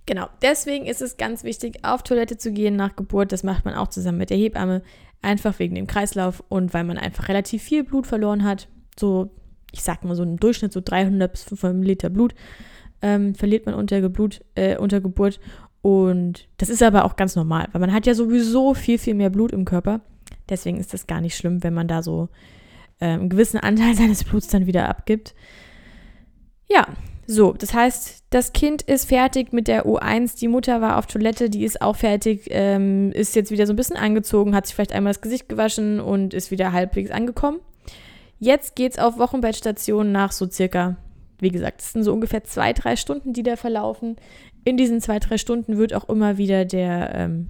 Genau, 0.05 0.27
deswegen 0.41 0.85
ist 0.85 1.01
es 1.01 1.17
ganz 1.17 1.43
wichtig, 1.43 1.79
auf 1.83 2.01
Toilette 2.01 2.37
zu 2.37 2.51
gehen 2.51 2.75
nach 2.75 2.95
Geburt. 2.95 3.31
Das 3.31 3.43
macht 3.43 3.63
man 3.65 3.75
auch 3.75 3.89
zusammen 3.89 4.17
mit 4.17 4.31
der 4.31 4.37
Hebamme, 4.37 4.81
einfach 5.21 5.59
wegen 5.59 5.75
dem 5.75 5.85
Kreislauf 5.85 6.43
und 6.49 6.73
weil 6.73 6.83
man 6.83 6.97
einfach 6.97 7.27
relativ 7.29 7.61
viel 7.61 7.83
Blut 7.83 8.07
verloren 8.07 8.43
hat. 8.43 8.67
So, 8.99 9.29
ich 9.71 9.81
sag 9.81 10.03
mal 10.03 10.15
so 10.15 10.23
im 10.23 10.37
Durchschnitt 10.37 10.73
so 10.73 10.81
300 10.83 11.31
bis 11.31 11.43
500 11.43 11.85
Liter 11.85 12.09
Blut 12.09 12.33
ähm, 13.01 13.35
verliert 13.35 13.65
man 13.65 13.75
unter, 13.75 14.01
Geblut, 14.01 14.41
äh, 14.55 14.77
unter 14.77 15.01
Geburt 15.01 15.39
und 15.81 16.47
das 16.57 16.69
ist 16.69 16.83
aber 16.83 17.05
auch 17.05 17.15
ganz 17.15 17.35
normal, 17.35 17.67
weil 17.71 17.81
man 17.81 17.93
hat 17.93 18.05
ja 18.05 18.13
sowieso 18.13 18.73
viel, 18.73 18.97
viel 18.97 19.13
mehr 19.13 19.29
Blut 19.29 19.51
im 19.51 19.65
Körper. 19.65 20.01
Deswegen 20.49 20.79
ist 20.79 20.93
das 20.93 21.07
gar 21.07 21.21
nicht 21.21 21.37
schlimm, 21.37 21.63
wenn 21.63 21.73
man 21.73 21.87
da 21.87 22.03
so 22.03 22.29
äh, 22.99 23.05
einen 23.05 23.29
gewissen 23.29 23.59
Anteil 23.59 23.93
seines 23.95 24.23
Bluts 24.23 24.47
dann 24.47 24.65
wieder 24.65 24.89
abgibt. 24.89 25.33
Ja, 26.69 26.87
so, 27.25 27.53
das 27.53 27.73
heißt, 27.73 28.23
das 28.31 28.53
Kind 28.53 28.81
ist 28.81 29.05
fertig 29.05 29.53
mit 29.53 29.67
der 29.67 29.85
U1, 29.85 30.37
die 30.39 30.47
Mutter 30.47 30.81
war 30.81 30.97
auf 30.97 31.05
Toilette, 31.05 31.49
die 31.49 31.63
ist 31.63 31.81
auch 31.81 31.95
fertig, 31.95 32.47
ähm, 32.49 33.11
ist 33.11 33.35
jetzt 33.35 33.51
wieder 33.51 33.67
so 33.67 33.73
ein 33.73 33.75
bisschen 33.75 33.97
angezogen, 33.97 34.55
hat 34.55 34.65
sich 34.65 34.75
vielleicht 34.75 34.93
einmal 34.93 35.13
das 35.13 35.21
Gesicht 35.21 35.47
gewaschen 35.47 35.99
und 35.99 36.33
ist 36.33 36.51
wieder 36.51 36.71
halbwegs 36.71 37.11
angekommen. 37.11 37.59
Jetzt 38.39 38.75
geht's 38.75 38.97
auf 38.97 39.17
Wochenbettstation 39.17 40.11
nach 40.11 40.31
so 40.31 40.49
circa, 40.49 40.95
wie 41.39 41.49
gesagt, 41.49 41.81
es 41.81 41.91
sind 41.91 42.03
so 42.03 42.13
ungefähr 42.13 42.43
zwei, 42.43 42.73
drei 42.73 42.95
Stunden, 42.95 43.33
die 43.33 43.43
da 43.43 43.55
verlaufen 43.55 44.15
in 44.63 44.77
diesen 44.77 45.01
zwei, 45.01 45.19
drei 45.19 45.37
Stunden 45.37 45.77
wird 45.77 45.93
auch 45.93 46.09
immer 46.09 46.37
wieder 46.37 46.65
der, 46.65 47.13
ähm, 47.15 47.49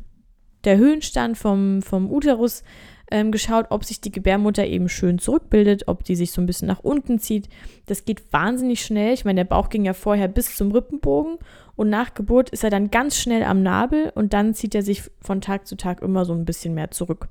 der 0.64 0.78
Höhenstand 0.78 1.38
vom, 1.38 1.82
vom 1.82 2.12
Uterus 2.12 2.64
ähm, 3.12 3.32
geschaut, 3.32 3.68
ob 3.70 3.84
sich 3.84 4.02
die 4.02 4.12
Gebärmutter 4.12 4.66
eben 4.66 4.90
schön 4.90 5.18
zurückbildet, 5.18 5.88
ob 5.88 6.04
die 6.04 6.16
sich 6.16 6.32
so 6.32 6.42
ein 6.42 6.46
bisschen 6.46 6.68
nach 6.68 6.80
unten 6.80 7.20
zieht. 7.20 7.50
Das 7.88 8.06
geht 8.06 8.32
wahnsinnig 8.32 8.82
schnell. 8.82 9.14
Ich 9.14 9.26
meine, 9.26 9.40
der 9.40 9.46
Bauch 9.46 9.70
ging 9.70 9.86
ja 9.86 9.94
vorher 9.94 10.28
bis 10.28 10.56
zum 10.56 10.72
Rippenbogen 10.72 11.38
und 11.76 11.90
nach 11.90 12.14
Geburt 12.14 12.50
ist 12.52 12.64
er 12.64 12.70
dann 12.70 12.92
ganz 12.92 13.18
schnell 13.18 13.44
am 13.44 13.64
Nabel 13.64 14.12
und 14.14 14.34
dann 14.34 14.54
zieht 14.54 14.76
er 14.76 14.84
sich 14.84 15.04
von 15.22 15.42
Tag 15.42 15.66
zu 15.66 15.76
Tag 15.76 16.02
immer 16.02 16.26
so 16.26 16.34
ein 16.34 16.46
bisschen 16.46 16.74
mehr 16.76 16.92
zurück. 16.92 17.30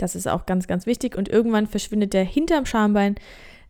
Das 0.00 0.14
ist 0.14 0.26
auch 0.26 0.46
ganz, 0.46 0.66
ganz 0.66 0.86
wichtig 0.86 1.16
und 1.16 1.28
irgendwann 1.28 1.66
verschwindet 1.66 2.12
der 2.12 2.24
hinterm 2.24 2.66
Schambein 2.66 3.16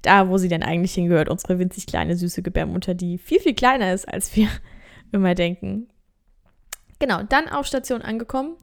da, 0.02 0.28
wo 0.28 0.38
sie 0.38 0.49
denn 0.49 0.62
eigentlich 0.62 0.94
hingehört, 0.94 1.28
unsere 1.28 1.58
winzig 1.58 1.87
kleine, 1.87 2.16
süße 2.16 2.42
Gebärmutter, 2.42 2.94
die 2.94 3.18
viel, 3.18 3.40
viel 3.40 3.54
kleiner 3.54 3.92
ist 3.92 4.08
als 4.08 4.34
wir 4.37 4.49
immer 5.12 5.34
denken. 5.34 5.88
Genau, 6.99 7.22
dann 7.22 7.49
auf 7.49 7.66
Station 7.66 8.02
angekommen, 8.02 8.56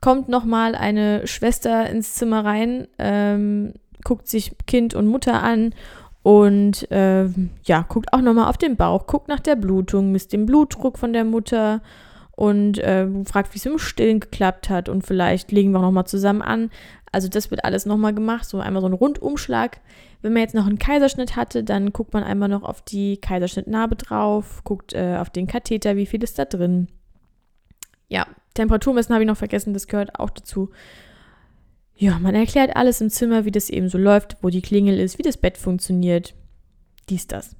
kommt 0.00 0.28
nochmal 0.28 0.74
eine 0.74 1.26
Schwester 1.26 1.88
ins 1.88 2.14
Zimmer 2.14 2.44
rein, 2.44 2.88
ähm, 2.98 3.74
guckt 4.04 4.28
sich 4.28 4.52
Kind 4.66 4.94
und 4.94 5.06
Mutter 5.06 5.42
an 5.42 5.74
und 6.22 6.90
äh, 6.90 7.26
ja, 7.64 7.82
guckt 7.88 8.12
auch 8.12 8.20
nochmal 8.20 8.48
auf 8.48 8.58
den 8.58 8.76
Bauch, 8.76 9.06
guckt 9.06 9.28
nach 9.28 9.40
der 9.40 9.56
Blutung, 9.56 10.12
misst 10.12 10.32
den 10.32 10.46
Blutdruck 10.46 10.98
von 10.98 11.12
der 11.12 11.24
Mutter 11.24 11.80
und 12.32 12.78
äh, 12.78 13.08
fragt, 13.24 13.52
wie 13.54 13.58
es 13.58 13.66
im 13.66 13.78
Stillen 13.78 14.20
geklappt 14.20 14.70
hat 14.70 14.88
und 14.88 15.04
vielleicht 15.04 15.50
legen 15.50 15.72
wir 15.72 15.78
auch 15.78 15.82
nochmal 15.82 16.06
zusammen 16.06 16.42
an. 16.42 16.70
Also 17.12 17.28
das 17.28 17.50
wird 17.50 17.64
alles 17.64 17.86
nochmal 17.86 18.14
gemacht, 18.14 18.44
so 18.46 18.60
einmal 18.60 18.82
so 18.82 18.88
ein 18.88 18.94
Rundumschlag. 18.94 19.80
Wenn 20.20 20.32
man 20.32 20.42
jetzt 20.42 20.54
noch 20.54 20.66
einen 20.66 20.78
Kaiserschnitt 20.78 21.36
hatte, 21.36 21.64
dann 21.64 21.92
guckt 21.92 22.12
man 22.12 22.24
einmal 22.24 22.48
noch 22.48 22.62
auf 22.62 22.82
die 22.82 23.18
Kaiserschnittnarbe 23.18 23.96
drauf, 23.96 24.62
guckt 24.64 24.92
äh, 24.92 25.16
auf 25.18 25.30
den 25.30 25.46
Katheter, 25.46 25.96
wie 25.96 26.06
viel 26.06 26.22
ist 26.22 26.38
da 26.38 26.44
drin. 26.44 26.88
Ja, 28.08 28.26
Temperaturmessen 28.54 29.14
habe 29.14 29.24
ich 29.24 29.28
noch 29.28 29.36
vergessen, 29.36 29.74
das 29.74 29.86
gehört 29.86 30.18
auch 30.18 30.30
dazu. 30.30 30.70
Ja, 31.94 32.18
man 32.18 32.34
erklärt 32.34 32.76
alles 32.76 33.00
im 33.00 33.10
Zimmer, 33.10 33.44
wie 33.44 33.50
das 33.50 33.70
eben 33.70 33.88
so 33.88 33.98
läuft, 33.98 34.36
wo 34.40 34.50
die 34.50 34.62
Klingel 34.62 34.98
ist, 34.98 35.18
wie 35.18 35.22
das 35.22 35.36
Bett 35.36 35.58
funktioniert. 35.58 36.34
Dies, 37.08 37.26
das. 37.26 37.56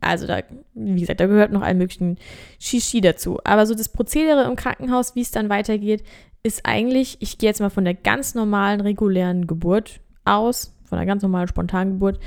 Also 0.00 0.26
da, 0.26 0.40
wie 0.74 1.00
gesagt, 1.00 1.20
da 1.20 1.26
gehört 1.26 1.52
noch 1.52 1.62
ein 1.62 1.78
möglichen 1.78 2.18
Shishi 2.58 3.00
dazu. 3.00 3.38
Aber 3.44 3.66
so 3.66 3.74
das 3.74 3.88
Prozedere 3.88 4.44
im 4.44 4.56
Krankenhaus, 4.56 5.14
wie 5.14 5.20
es 5.20 5.30
dann 5.30 5.48
weitergeht, 5.48 6.02
ist 6.42 6.64
eigentlich, 6.64 7.16
ich 7.20 7.38
gehe 7.38 7.48
jetzt 7.48 7.60
mal 7.60 7.70
von 7.70 7.84
der 7.84 7.94
ganz 7.94 8.34
normalen, 8.34 8.80
regulären 8.80 9.46
Geburt 9.46 10.00
aus, 10.24 10.74
von 10.84 10.98
einer 10.98 11.06
ganz 11.06 11.22
normalen 11.22 11.48
Spontangeburt. 11.48 12.18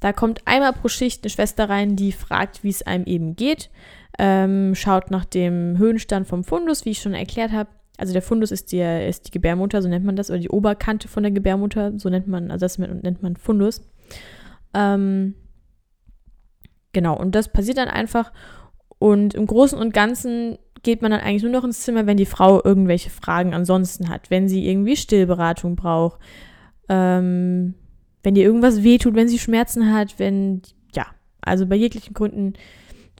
Da 0.00 0.12
kommt 0.12 0.42
einmal 0.46 0.72
pro 0.72 0.88
Schicht 0.88 1.24
eine 1.24 1.30
Schwester 1.30 1.68
rein, 1.68 1.96
die 1.96 2.12
fragt, 2.12 2.64
wie 2.64 2.70
es 2.70 2.82
einem 2.82 3.04
eben 3.04 3.36
geht, 3.36 3.70
ähm, 4.18 4.74
schaut 4.74 5.10
nach 5.10 5.24
dem 5.24 5.78
Höhenstand 5.78 6.26
vom 6.26 6.44
Fundus, 6.44 6.84
wie 6.84 6.90
ich 6.90 7.00
schon 7.00 7.14
erklärt 7.14 7.52
habe. 7.52 7.70
Also 7.96 8.14
der 8.14 8.22
Fundus 8.22 8.50
ist 8.50 8.72
die, 8.72 8.80
ist 8.80 9.26
die 9.26 9.30
Gebärmutter, 9.30 9.82
so 9.82 9.88
nennt 9.88 10.06
man 10.06 10.16
das, 10.16 10.30
oder 10.30 10.38
die 10.38 10.48
Oberkante 10.48 11.06
von 11.06 11.22
der 11.22 11.32
Gebärmutter, 11.32 11.92
so 11.98 12.08
nennt 12.08 12.28
man, 12.28 12.50
also 12.50 12.64
das 12.64 12.78
nennt 12.78 13.22
man 13.22 13.36
Fundus. 13.36 13.82
Ähm, 14.72 15.34
genau, 16.92 17.16
und 17.16 17.34
das 17.34 17.52
passiert 17.52 17.78
dann 17.78 17.88
einfach. 17.88 18.32
Und 18.98 19.34
im 19.34 19.46
Großen 19.46 19.78
und 19.78 19.94
Ganzen 19.94 20.58
geht 20.82 21.02
man 21.02 21.10
dann 21.10 21.20
eigentlich 21.20 21.42
nur 21.42 21.52
noch 21.52 21.64
ins 21.64 21.80
Zimmer, 21.80 22.06
wenn 22.06 22.16
die 22.16 22.26
Frau 22.26 22.62
irgendwelche 22.62 23.10
Fragen 23.10 23.54
ansonsten 23.54 24.08
hat, 24.08 24.30
wenn 24.30 24.48
sie 24.48 24.68
irgendwie 24.68 24.96
Stillberatung 24.96 25.76
braucht, 25.76 26.20
ähm, 26.88 27.74
wenn 28.22 28.36
ihr 28.36 28.44
irgendwas 28.44 28.82
wehtut, 28.82 29.14
wenn 29.14 29.28
sie 29.28 29.38
Schmerzen 29.38 29.92
hat, 29.92 30.18
wenn, 30.18 30.62
ja, 30.94 31.06
also 31.40 31.66
bei 31.66 31.76
jeglichen 31.76 32.14
Gründen, 32.14 32.54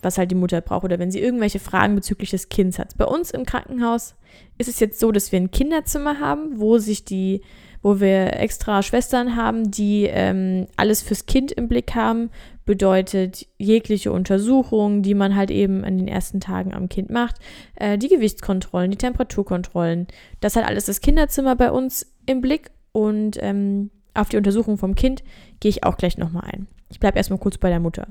was 0.03 0.19
halt 0.19 0.31
die 0.31 0.37
Mutter 0.37 0.61
braucht 0.61 0.85
oder 0.85 0.99
wenn 0.99 1.11
sie 1.11 1.21
irgendwelche 1.21 1.59
Fragen 1.59 1.95
bezüglich 1.95 2.31
des 2.31 2.49
Kindes 2.49 2.79
hat. 2.79 2.97
Bei 2.97 3.05
uns 3.05 3.31
im 3.31 3.45
Krankenhaus 3.45 4.15
ist 4.59 4.69
es 4.69 4.81
jetzt 4.81 4.99
so, 5.00 5.12
dass 5.12 5.33
wir 5.33 5.41
ein 5.41 5.50
Kinderzimmer 5.50 6.21
haben, 6.21 6.59
wo 6.59 6.79
sich 6.79 7.05
die, 7.05 7.43
wo 7.83 8.00
wir 8.00 8.35
extra 8.39 8.83
Schwestern 8.83 9.37
haben, 9.37 9.71
die 9.71 10.05
ähm, 10.05 10.67
alles 10.77 11.03
fürs 11.03 11.27
Kind 11.27 11.53
im 11.53 11.69
Blick 11.69 11.95
haben, 11.95 12.31
bedeutet 12.71 13.49
jegliche 13.59 14.12
Untersuchungen, 14.12 15.03
die 15.03 15.15
man 15.15 15.35
halt 15.35 15.50
eben 15.50 15.83
an 15.83 15.99
den 15.99 16.07
ersten 16.07 16.39
Tagen 16.39 16.73
am 16.73 16.89
Kind 16.89 17.11
macht, 17.11 17.35
äh, 17.75 17.99
die 17.99 18.07
Gewichtskontrollen, 18.07 18.93
die 18.93 18.97
Temperaturkontrollen. 18.97 20.07
Das 20.39 20.55
hat 20.55 20.65
alles 20.65 20.85
das 20.85 21.00
Kinderzimmer 21.00 21.57
bei 21.57 21.73
uns 21.73 22.15
im 22.27 22.41
Blick 22.41 22.71
und 22.93 23.39
ähm, 23.43 23.91
auf 24.15 24.29
die 24.29 24.37
Untersuchung 24.37 24.79
vom 24.79 24.95
Kind 24.95 25.25
gehe 25.59 25.69
ich 25.69 25.83
auch 25.83 25.97
gleich 25.97 26.17
nochmal 26.17 26.45
ein. 26.53 26.69
Ich 26.91 27.00
bleibe 27.00 27.19
erstmal 27.19 27.41
kurz 27.41 27.59
bei 27.59 27.71
der 27.71 27.81
Mutter. 27.81 28.07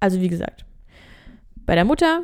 Also 0.00 0.20
wie 0.20 0.28
gesagt, 0.28 0.64
bei 1.64 1.76
der 1.76 1.84
Mutter, 1.84 2.22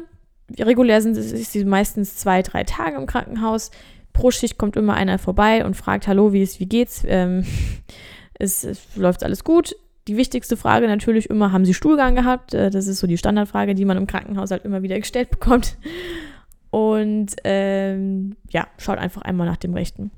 regulär 0.59 1.01
sind 1.01 1.15
sie 1.15 1.65
meistens 1.65 2.17
zwei, 2.17 2.43
drei 2.43 2.65
Tage 2.65 2.97
im 2.97 3.07
Krankenhaus. 3.07 3.71
Pro 4.13 4.33
Schicht 4.33 4.59
kommt 4.59 4.75
immer 4.75 4.95
einer 4.95 5.21
vorbei 5.21 5.65
und 5.65 5.77
fragt, 5.77 6.09
hallo, 6.09 6.33
wie 6.33 6.43
ist, 6.43 6.59
wie 6.59 6.67
geht's? 6.67 7.05
Ähm, 7.07 7.47
es, 8.41 8.65
es 8.65 8.97
läuft 8.97 9.23
alles 9.23 9.45
gut. 9.45 9.77
Die 10.09 10.17
wichtigste 10.17 10.57
Frage 10.57 10.87
natürlich 10.87 11.29
immer, 11.31 11.53
haben 11.53 11.65
Sie 11.65 11.75
Stuhlgang 11.75 12.15
gehabt? 12.15 12.55
Äh, 12.55 12.71
das 12.71 12.87
ist 12.87 13.01
so 13.01 13.07
die 13.07 13.19
Standardfrage, 13.19 13.75
die 13.75 13.85
man 13.85 13.97
im 13.97 14.07
Krankenhaus 14.07 14.51
halt 14.51 14.65
immer 14.65 14.83
wieder 14.83 14.99
gestellt 14.99 15.31
bekommt. 15.39 15.77
Und 16.71 17.35
ähm, 17.45 18.37
ja, 18.51 18.67
schaut 18.79 18.99
einfach 18.99 19.23
einmal 19.23 19.47
nach 19.47 19.57
dem 19.57 19.75
Rechten. 19.75 20.11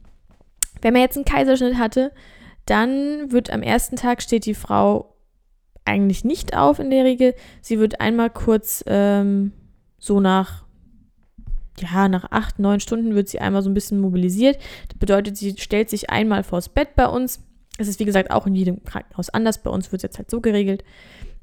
Wenn 0.83 0.93
man 0.93 1.03
jetzt 1.03 1.17
einen 1.17 1.25
Kaiserschnitt 1.25 1.79
hatte, 1.79 2.13
dann 2.67 3.33
wird 3.33 3.51
am 3.51 3.63
ersten 3.63 3.97
Tag 3.97 4.23
steht 4.23 4.45
die 4.45 4.55
Frau 4.55 5.15
eigentlich 5.85 6.25
nicht 6.25 6.57
auf 6.57 6.79
in 6.79 6.91
der 6.91 7.05
Regel. 7.05 7.35
Sie 7.63 7.79
wird 7.79 8.01
einmal 8.01 8.31
kurz 8.31 8.85
ähm, 8.87 9.53
so 9.99 10.21
nach, 10.21 10.65
ja, 11.79 12.09
nach 12.09 12.31
acht, 12.31 12.59
neun 12.59 12.81
Stunden 12.81 13.15
wird 13.15 13.29
sie 13.29 13.41
einmal 13.41 13.63
so 13.63 13.71
ein 13.71 13.75
bisschen 13.75 14.01
mobilisiert. 14.01 14.59
Das 14.89 14.99
bedeutet, 14.99 15.37
sie 15.37 15.57
stellt 15.59 15.89
sich 15.89 16.11
einmal 16.11 16.43
vors 16.43 16.69
Bett 16.69 16.95
bei 16.95 17.07
uns. 17.07 17.43
Es 17.79 17.89
ist 17.89 18.01
wie 18.01 18.05
gesagt 18.05 18.31
auch 18.31 18.47
in 18.47 18.55
jedem 18.55 18.85
Krankenhaus 18.85 19.31
anders. 19.31 19.63
Bei 19.63 19.71
uns 19.71 19.91
wird 19.91 20.01
es 20.01 20.05
jetzt 20.05 20.19
halt 20.19 20.31
so 20.31 20.41
geregelt, 20.41 20.85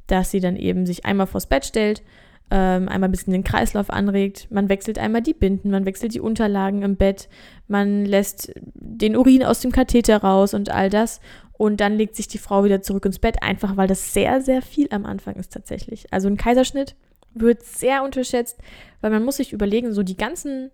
dass 0.07 0.31
sie 0.31 0.39
dann 0.39 0.55
eben 0.55 0.85
sich 0.85 1.05
einmal 1.05 1.27
vors 1.27 1.47
Bett 1.47 1.65
stellt 1.65 2.03
ähm, 2.51 2.87
einmal 2.89 3.09
ein 3.09 3.11
bisschen 3.11 3.33
den 3.33 3.43
Kreislauf 3.43 3.89
anregt. 3.89 4.47
Man 4.51 4.69
wechselt 4.69 4.99
einmal 4.99 5.21
die 5.21 5.33
Binden, 5.33 5.71
man 5.71 5.85
wechselt 5.85 6.13
die 6.13 6.19
Unterlagen 6.19 6.83
im 6.83 6.95
Bett, 6.95 7.27
man 7.67 8.05
lässt 8.05 8.53
den 8.55 9.15
Urin 9.15 9.43
aus 9.43 9.61
dem 9.61 9.71
Katheter 9.71 10.17
raus 10.17 10.53
und 10.53 10.69
all 10.69 10.89
das. 10.89 11.21
Und 11.53 11.79
dann 11.79 11.95
legt 11.95 12.15
sich 12.15 12.27
die 12.27 12.37
Frau 12.37 12.63
wieder 12.63 12.81
zurück 12.81 13.05
ins 13.05 13.19
Bett, 13.19 13.41
einfach 13.41 13.77
weil 13.77 13.87
das 13.87 14.13
sehr, 14.13 14.41
sehr 14.41 14.61
viel 14.61 14.87
am 14.91 15.05
Anfang 15.05 15.35
ist 15.35 15.53
tatsächlich. 15.53 16.11
Also 16.11 16.27
ein 16.27 16.37
Kaiserschnitt 16.37 16.95
wird 17.33 17.63
sehr 17.63 18.03
unterschätzt, 18.03 18.59
weil 19.01 19.11
man 19.11 19.23
muss 19.23 19.37
sich 19.37 19.53
überlegen, 19.53 19.93
so 19.93 20.03
die 20.03 20.17
ganzen 20.17 20.69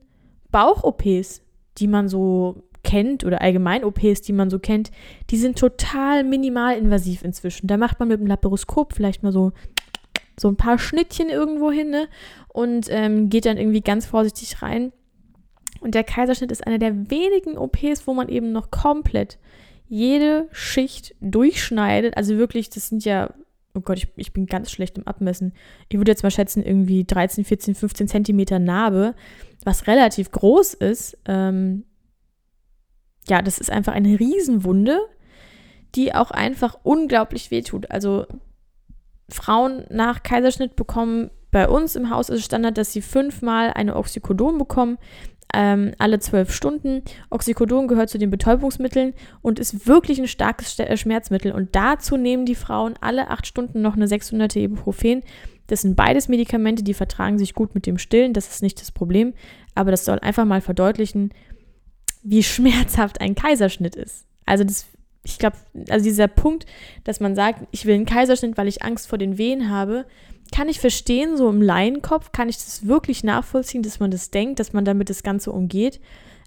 Bauch-OPs, 0.52 1.42
die 1.78 1.88
man 1.88 2.10
so 2.10 2.64
kennt 2.84 3.24
oder 3.24 3.42
allgemein 3.42 3.84
OPs, 3.84 4.22
die 4.22 4.34
man 4.34 4.50
so 4.50 4.60
kennt, 4.60 4.92
die 5.30 5.38
sind 5.38 5.58
total 5.58 6.24
minimal 6.24 6.78
invasiv 6.78 7.24
inzwischen. 7.24 7.68
Da 7.68 7.78
macht 7.78 8.00
man 8.00 8.08
mit 8.08 8.20
dem 8.20 8.28
Laparoskop 8.28 8.94
vielleicht 8.94 9.24
mal 9.24 9.32
so 9.32 9.52
so 10.40 10.48
ein 10.48 10.56
paar 10.56 10.80
Schnittchen 10.80 11.30
irgendwo 11.30 11.72
hin 11.72 11.90
ne? 11.90 12.08
und 12.48 12.88
ähm, 12.90 13.30
geht 13.30 13.46
dann 13.46 13.58
irgendwie 13.58 13.82
ganz 13.82 14.06
vorsichtig 14.06 14.62
rein. 14.62 14.92
Und 15.80 15.96
der 15.96 16.04
Kaiserschnitt 16.04 16.52
ist 16.52 16.66
einer 16.66 16.78
der 16.78 17.10
wenigen 17.10 17.58
OPs, 17.58 18.06
wo 18.06 18.14
man 18.14 18.30
eben 18.30 18.52
noch 18.52 18.72
komplett 18.72 19.40
jede 19.88 20.48
Schicht 20.52 21.16
durchschneidet. 21.22 22.18
Also 22.18 22.38
wirklich, 22.38 22.70
das 22.70 22.90
sind 22.90 23.04
ja, 23.04 23.34
oh 23.74 23.82
Gott, 23.82 23.98
ich, 23.98 24.08
ich 24.16 24.34
bin 24.34 24.46
ganz 24.46 24.72
schlecht 24.72 24.98
im 24.98 25.08
Abmessen. 25.08 25.54
Ich 25.90 25.98
würde 25.98 26.12
jetzt 26.12 26.24
mal 26.24 26.32
schätzen, 26.32 26.64
irgendwie 26.64 27.04
13, 27.04 27.46
14, 27.46 27.76
15 27.76 28.08
Zentimeter 28.08 28.60
Narbe, 28.60 29.16
was 29.64 29.88
relativ 29.88 30.32
groß 30.32 30.76
ist. 30.76 31.18
Ähm, 31.26 31.84
ja, 33.28 33.42
das 33.42 33.60
ist 33.60 33.72
einfach 33.72 33.94
eine 33.94 34.20
Riesenwunde, 34.20 35.00
die 35.96 36.14
auch 36.14 36.32
einfach 36.32 36.78
unglaublich 36.84 37.52
wehtut. 37.52 37.90
Also 37.92 38.26
Frauen 39.30 39.86
nach 39.90 40.24
Kaiserschnitt 40.24 40.76
bekommen, 40.76 41.32
bei 41.52 41.68
uns 41.68 41.96
im 41.96 42.10
Haus 42.10 42.30
ist 42.30 42.46
Standard, 42.46 42.78
dass 42.78 42.94
sie 42.94 43.02
fünfmal 43.02 43.74
eine 43.74 43.98
Oxycodon 43.98 44.58
bekommen, 44.58 44.98
ähm, 45.54 45.94
alle 45.98 46.20
zwölf 46.20 46.54
Stunden. 46.54 47.04
Oxycodon 47.30 47.90
gehört 47.90 48.10
zu 48.10 48.18
den 48.18 48.30
Betäubungsmitteln 48.30 49.14
und 49.42 49.60
ist 49.60 49.86
wirklich 49.86 50.20
ein 50.20 50.28
starkes 50.28 50.80
äh, 50.80 50.96
Schmerzmittel. 50.96 51.52
Und 51.52 51.76
dazu 51.76 52.16
nehmen 52.16 52.46
die 52.46 52.56
Frauen 52.56 52.94
alle 53.02 53.30
acht 53.30 53.46
Stunden 53.46 53.82
noch 53.82 53.96
eine 53.96 54.08
600 54.08 54.56
Ibuprofen. 54.56 55.24
Das 55.68 55.82
sind 55.82 55.96
beides 55.96 56.30
Medikamente, 56.30 56.84
die 56.84 56.94
vertragen 56.94 57.38
sich 57.38 57.54
gut 57.54 57.76
mit 57.76 57.86
dem 57.86 57.98
Stillen. 57.98 58.34
Das 58.34 58.50
ist 58.50 58.64
nicht 58.64 58.80
das 58.80 58.92
Problem. 58.92 59.34
Aber 59.76 59.92
das 59.92 60.06
soll 60.06 60.20
einfach 60.20 60.46
mal 60.46 60.62
verdeutlichen, 60.62 61.34
wie 62.24 62.44
schmerzhaft 62.44 63.22
ein 63.22 63.36
Kaiserschnitt 63.36 63.96
ist. 63.96 64.26
Also 64.46 64.64
das 64.64 64.86
ich 65.24 65.38
glaube, 65.38 65.58
also 65.90 66.04
dieser 66.04 66.28
Punkt, 66.28 66.66
dass 67.04 67.20
man 67.20 67.36
sagt, 67.36 67.68
ich 67.72 67.86
will 67.86 67.96
einen 67.96 68.06
Kaiserschnitt, 68.06 68.58
weil 68.58 68.68
ich 68.68 68.84
Angst 68.84 69.08
vor 69.08 69.20
den 69.20 69.38
Wehen 69.38 69.70
habe, 69.70 70.06
kann 70.52 70.68
ich 70.68 70.80
verstehen, 70.80 71.38
so 71.38 71.50
im 71.50 71.62
Laienkopf 71.62 72.32
kann 72.32 72.50
ich 72.50 72.58
das 72.58 72.88
wirklich 72.88 73.24
nachvollziehen, 73.24 73.84
dass 73.84 74.00
man 74.00 74.12
das 74.12 74.32
denkt, 74.32 74.60
dass 74.60 74.74
man 74.74 74.84
damit 74.84 75.10
das 75.10 75.24
Ganze 75.24 75.52
umgeht. 75.52 76.00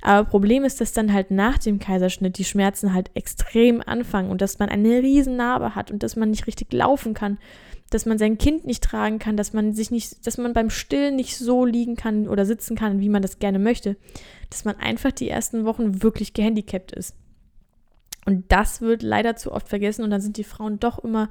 Aber 0.04 0.28
Problem 0.28 0.64
ist, 0.64 0.82
dass 0.82 0.92
dann 0.92 1.14
halt 1.14 1.30
nach 1.30 1.56
dem 1.56 1.78
Kaiserschnitt 1.78 2.36
die 2.36 2.44
Schmerzen 2.44 2.92
halt 2.92 3.10
extrem 3.14 3.80
anfangen 3.80 4.30
und 4.30 4.42
dass 4.42 4.58
man 4.58 4.68
eine 4.68 5.02
riesen 5.02 5.36
Narbe 5.36 5.74
hat 5.74 5.90
und 5.90 6.02
dass 6.02 6.14
man 6.14 6.28
nicht 6.28 6.46
richtig 6.46 6.74
laufen 6.74 7.14
kann, 7.14 7.38
dass 7.88 8.04
man 8.04 8.18
sein 8.18 8.36
Kind 8.36 8.66
nicht 8.66 8.84
tragen 8.84 9.18
kann, 9.18 9.38
dass 9.38 9.54
man 9.54 9.72
sich 9.72 9.90
nicht, 9.90 10.26
dass 10.26 10.36
man 10.36 10.52
beim 10.52 10.68
Stillen 10.68 11.16
nicht 11.16 11.38
so 11.38 11.64
liegen 11.64 11.96
kann 11.96 12.28
oder 12.28 12.44
sitzen 12.44 12.76
kann, 12.76 13.00
wie 13.00 13.08
man 13.08 13.22
das 13.22 13.38
gerne 13.38 13.58
möchte, 13.58 13.96
dass 14.50 14.66
man 14.66 14.76
einfach 14.76 15.10
die 15.10 15.30
ersten 15.30 15.64
Wochen 15.64 16.02
wirklich 16.02 16.34
gehandicapt 16.34 16.92
ist. 16.92 17.16
Und 18.26 18.44
das 18.52 18.82
wird 18.82 19.02
leider 19.02 19.36
zu 19.36 19.52
oft 19.52 19.68
vergessen 19.68 20.04
und 20.04 20.10
dann 20.10 20.20
sind 20.20 20.36
die 20.36 20.44
Frauen 20.44 20.78
doch 20.80 20.98
immer 21.02 21.30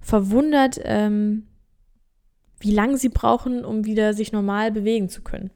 verwundert, 0.00 0.80
ähm, 0.84 1.46
wie 2.58 2.72
lange 2.72 2.96
sie 2.96 3.10
brauchen, 3.10 3.66
um 3.66 3.84
wieder 3.84 4.14
sich 4.14 4.32
normal 4.32 4.72
bewegen 4.72 5.10
zu 5.10 5.20
können. 5.20 5.50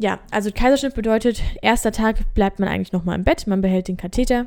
Ja, 0.00 0.18
also 0.30 0.50
Kaiserschnitt 0.50 0.94
bedeutet, 0.94 1.42
erster 1.60 1.92
Tag 1.92 2.32
bleibt 2.32 2.58
man 2.58 2.70
eigentlich 2.70 2.92
nochmal 2.92 3.16
im 3.16 3.24
Bett, 3.24 3.46
man 3.46 3.60
behält 3.60 3.86
den 3.86 3.98
Katheter. 3.98 4.46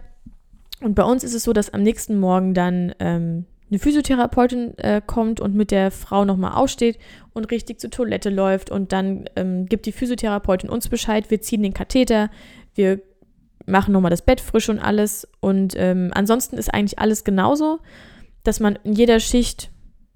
Und 0.82 0.96
bei 0.96 1.04
uns 1.04 1.24
ist 1.24 1.36
es 1.36 1.44
so, 1.44 1.54
dass 1.54 1.72
am 1.72 1.84
nächsten 1.84 2.20
Morgen 2.20 2.56
dann 2.56 2.96
ähm, 3.00 3.46
eine 3.70 3.78
Physiotherapeutin 3.78 4.76
äh, 4.80 5.00
kommt 5.06 5.40
und 5.40 5.54
mit 5.54 5.70
der 5.70 5.92
Frau 5.92 6.26
nochmal 6.26 6.54
aussteht 6.54 6.98
und 7.34 7.52
richtig 7.52 7.80
zur 7.80 7.92
Toilette 7.92 8.32
läuft. 8.32 8.72
Und 8.72 8.94
dann 8.94 9.30
ähm, 9.36 9.68
gibt 9.68 9.86
die 9.86 9.92
Physiotherapeutin 9.92 10.72
uns 10.72 10.90
Bescheid, 10.90 11.30
wir 11.30 11.40
ziehen 11.40 11.62
den 11.62 11.76
Katheter, 11.76 12.32
wir 12.74 13.02
machen 13.68 13.92
nochmal 13.92 14.10
das 14.10 14.24
Bett 14.24 14.42
frisch 14.42 14.70
und 14.70 14.80
alles. 14.80 15.28
Und 15.40 15.76
ähm, 15.78 16.10
ansonsten 16.16 16.58
ist 16.58 16.74
eigentlich 16.74 16.98
alles 16.98 17.24
genauso, 17.24 17.78
dass 18.44 18.60
man 18.60 18.80
in 18.84 18.94
jeder 18.94 19.20
Schicht 19.20 19.70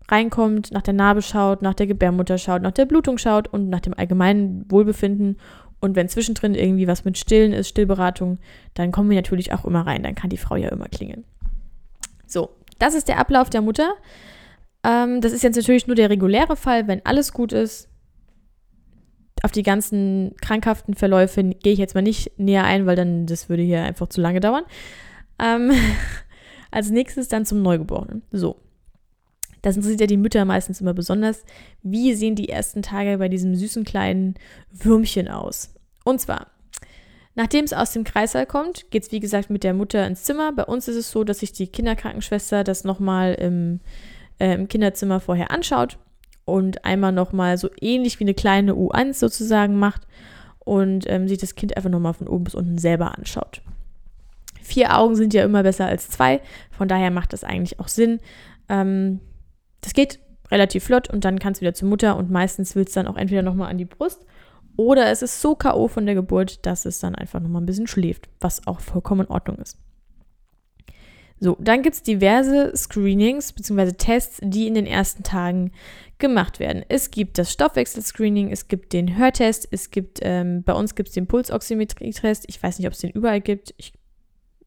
reinkommt, 0.09 0.71
nach 0.71 0.81
der 0.81 0.93
Narbe 0.93 1.21
schaut, 1.21 1.61
nach 1.61 1.73
der 1.73 1.87
Gebärmutter 1.87 2.37
schaut, 2.37 2.61
nach 2.61 2.71
der 2.71 2.85
Blutung 2.85 3.17
schaut 3.17 3.47
und 3.47 3.69
nach 3.69 3.81
dem 3.81 3.93
allgemeinen 3.93 4.65
Wohlbefinden. 4.69 5.37
Und 5.79 5.95
wenn 5.95 6.09
zwischendrin 6.09 6.55
irgendwie 6.55 6.87
was 6.87 7.05
mit 7.05 7.17
Stillen 7.17 7.53
ist, 7.53 7.69
Stillberatung, 7.69 8.39
dann 8.73 8.91
kommen 8.91 9.09
wir 9.09 9.17
natürlich 9.17 9.53
auch 9.53 9.65
immer 9.65 9.85
rein. 9.85 10.03
Dann 10.03 10.15
kann 10.15 10.29
die 10.29 10.37
Frau 10.37 10.55
ja 10.55 10.69
immer 10.69 10.87
klingeln. 10.87 11.23
So, 12.25 12.49
das 12.79 12.95
ist 12.95 13.07
der 13.07 13.19
Ablauf 13.19 13.49
der 13.49 13.61
Mutter. 13.61 13.93
Ähm, 14.83 15.21
das 15.21 15.33
ist 15.33 15.43
jetzt 15.43 15.55
natürlich 15.55 15.87
nur 15.87 15.95
der 15.95 16.09
reguläre 16.09 16.55
Fall. 16.55 16.87
Wenn 16.87 17.05
alles 17.05 17.31
gut 17.31 17.51
ist, 17.53 17.89
auf 19.43 19.51
die 19.51 19.63
ganzen 19.63 20.35
krankhaften 20.41 20.95
Verläufe 20.95 21.43
gehe 21.43 21.73
ich 21.73 21.79
jetzt 21.79 21.93
mal 21.93 22.01
nicht 22.01 22.39
näher 22.39 22.63
ein, 22.63 22.85
weil 22.85 22.95
dann 22.95 23.27
das 23.27 23.49
würde 23.49 23.61
hier 23.61 23.83
einfach 23.83 24.07
zu 24.07 24.21
lange 24.21 24.39
dauern. 24.39 24.63
Ähm, 25.39 25.71
als 26.71 26.89
nächstes 26.89 27.27
dann 27.27 27.45
zum 27.45 27.61
Neugeborenen. 27.61 28.23
So. 28.31 28.59
Das 29.67 29.75
interessiert 29.75 29.99
ja 29.99 30.07
die 30.07 30.15
Mütter 30.15 30.45
meistens 30.45 30.79
immer 30.79 30.93
besonders. 30.93 31.43
Wie 31.83 32.13
sehen 32.13 32.35
die 32.35 32.47
ersten 32.47 32.81
Tage 32.81 33.17
bei 33.17 33.27
diesem 33.27 33.53
süßen 33.53 33.83
kleinen 33.83 34.35
Würmchen 34.71 35.27
aus? 35.27 35.73
Und 36.05 36.21
zwar, 36.21 36.47
nachdem 37.35 37.65
es 37.65 37.73
aus 37.73 37.91
dem 37.91 38.05
Kreißsaal 38.05 38.45
kommt, 38.45 38.89
geht 38.91 39.03
es 39.03 39.11
wie 39.11 39.19
gesagt 39.19 39.49
mit 39.49 39.65
der 39.65 39.73
Mutter 39.73 40.07
ins 40.07 40.23
Zimmer. 40.23 40.53
Bei 40.53 40.63
uns 40.63 40.87
ist 40.87 40.95
es 40.95 41.11
so, 41.11 41.25
dass 41.25 41.39
sich 41.39 41.51
die 41.51 41.67
Kinderkrankenschwester 41.67 42.63
das 42.63 42.85
nochmal 42.85 43.33
im, 43.33 43.81
äh, 44.39 44.53
im 44.53 44.69
Kinderzimmer 44.69 45.19
vorher 45.19 45.51
anschaut 45.51 45.97
und 46.45 46.85
einmal 46.85 47.11
nochmal 47.11 47.57
so 47.57 47.69
ähnlich 47.81 48.21
wie 48.21 48.23
eine 48.23 48.35
kleine 48.35 48.73
U1 48.73 49.15
sozusagen 49.15 49.77
macht 49.77 50.07
und 50.59 51.03
ähm, 51.09 51.27
sich 51.27 51.39
das 51.39 51.55
Kind 51.55 51.75
einfach 51.75 51.89
nochmal 51.89 52.13
von 52.13 52.29
oben 52.29 52.45
bis 52.45 52.55
unten 52.55 52.77
selber 52.77 53.17
anschaut. 53.17 53.61
Vier 54.61 54.97
Augen 54.97 55.17
sind 55.17 55.33
ja 55.33 55.43
immer 55.43 55.63
besser 55.63 55.87
als 55.87 56.07
zwei, 56.07 56.39
von 56.71 56.87
daher 56.87 57.11
macht 57.11 57.33
das 57.33 57.43
eigentlich 57.43 57.81
auch 57.81 57.89
Sinn. 57.89 58.21
Ähm, 58.69 59.19
das 59.81 59.93
geht 59.93 60.19
relativ 60.49 60.85
flott 60.85 61.09
und 61.09 61.25
dann 61.25 61.39
kannst 61.39 61.59
du 61.59 61.63
wieder 61.63 61.73
zur 61.73 61.89
Mutter 61.89 62.15
und 62.15 62.31
meistens 62.31 62.75
willst 62.75 62.95
du 62.95 62.99
dann 63.01 63.07
auch 63.07 63.17
entweder 63.17 63.41
nochmal 63.41 63.69
an 63.69 63.77
die 63.77 63.85
Brust 63.85 64.25
oder 64.77 65.09
es 65.11 65.21
ist 65.21 65.41
so 65.41 65.55
K.O. 65.55 65.87
von 65.87 66.05
der 66.05 66.15
Geburt, 66.15 66.65
dass 66.65 66.85
es 66.85 66.99
dann 66.99 67.15
einfach 67.15 67.39
nochmal 67.39 67.61
ein 67.61 67.65
bisschen 67.65 67.87
schläft, 67.87 68.29
was 68.39 68.65
auch 68.67 68.79
vollkommen 68.79 69.21
in 69.21 69.31
Ordnung 69.31 69.57
ist. 69.57 69.77
So, 71.39 71.55
dann 71.59 71.83
gibt 71.83 71.95
es 71.95 72.03
diverse 72.03 72.75
Screenings 72.75 73.53
bzw. 73.53 73.91
Tests, 73.91 74.39
die 74.41 74.67
in 74.67 74.73
den 74.73 74.87
ersten 74.87 75.23
Tagen 75.23 75.71
gemacht 76.17 76.59
werden. 76.59 76.83
Es 76.89 77.11
gibt 77.11 77.37
das 77.37 77.51
Stoffwechselscreening, 77.51 78.51
es 78.51 78.67
gibt 78.67 78.93
den 78.93 79.17
Hörtest, 79.17 79.67
es 79.69 79.91
gibt, 79.91 80.19
ähm, 80.23 80.63
bei 80.63 80.73
uns 80.73 80.95
gibt 80.95 81.09
es 81.09 81.13
den 81.13 81.27
Pulsoximetrie-Test. 81.27 82.45
Ich 82.47 82.61
weiß 82.61 82.79
nicht, 82.79 82.87
ob 82.87 82.93
es 82.93 82.99
den 82.99 83.11
überall 83.11 83.41
gibt. 83.41 83.75
Ich 83.77 83.93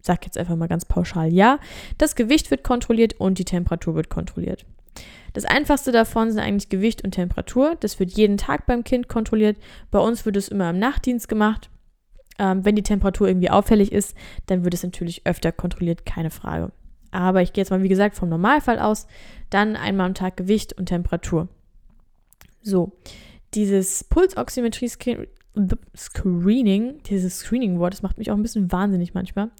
sage 0.01 0.21
jetzt 0.25 0.39
einfach 0.39 0.57
mal 0.57 0.69
ganz 0.69 0.85
pauschal 0.85 1.33
ja. 1.33 1.59
Das 1.99 2.15
Gewicht 2.15 2.51
wird 2.51 2.63
kontrolliert 2.63 3.15
und 3.19 3.39
die 3.39 3.45
Temperatur 3.45 3.97
wird 3.97 4.09
kontrolliert. 4.09 4.65
Das 5.33 5.45
einfachste 5.45 5.93
davon 5.93 6.31
sind 6.31 6.41
eigentlich 6.41 6.69
Gewicht 6.69 7.05
und 7.05 7.13
Temperatur. 7.13 7.77
Das 7.81 8.01
wird 8.01 8.13
jeden 8.13 8.37
Tag 8.37 8.67
beim 8.67 8.85
Kind 8.85 9.09
kontrolliert. 9.09 9.57
Bei 9.91 9.99
uns 9.99 10.27
wird 10.27 10.37
es 10.37 10.49
immer 10.49 10.71
im 10.71 10.79
Nachtdienst 10.79 11.29
gemacht. 11.29 11.71
Ähm, 12.39 12.65
wenn 12.65 12.75
die 12.75 12.83
Temperatur 12.83 13.29
irgendwie 13.29 13.51
auffällig 13.51 13.93
ist, 13.93 14.17
dann 14.47 14.65
wird 14.65 14.75
es 14.75 14.83
natürlich 14.83 15.27
öfter 15.27 15.53
kontrolliert, 15.53 16.07
keine 16.07 16.31
Frage. 16.31 16.73
Aber 17.11 17.43
ich 17.43 17.53
gehe 17.53 17.63
jetzt 17.63 17.71
mal, 17.71 17.83
wie 17.83 17.89
gesagt, 17.89 18.17
vom 18.17 18.29
Normalfall 18.29 18.79
aus. 18.79 19.07
Dann 19.51 19.77
einmal 19.77 20.07
am 20.07 20.15
Tag 20.15 20.37
Gewicht 20.37 20.79
und 20.79 20.87
Temperatur. 20.87 21.49
So, 22.63 22.93
dieses 23.55 24.05
Pulsoximetrie-Screening, 24.05 27.03
dieses 27.05 27.39
Screening-Wort, 27.41 27.95
das 27.95 28.03
macht 28.03 28.19
mich 28.19 28.31
auch 28.31 28.37
ein 28.37 28.43
bisschen 28.43 28.71
wahnsinnig 28.71 29.15
manchmal. 29.15 29.51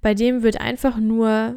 Bei 0.00 0.14
dem 0.14 0.42
wird 0.42 0.60
einfach 0.60 0.98
nur 0.98 1.56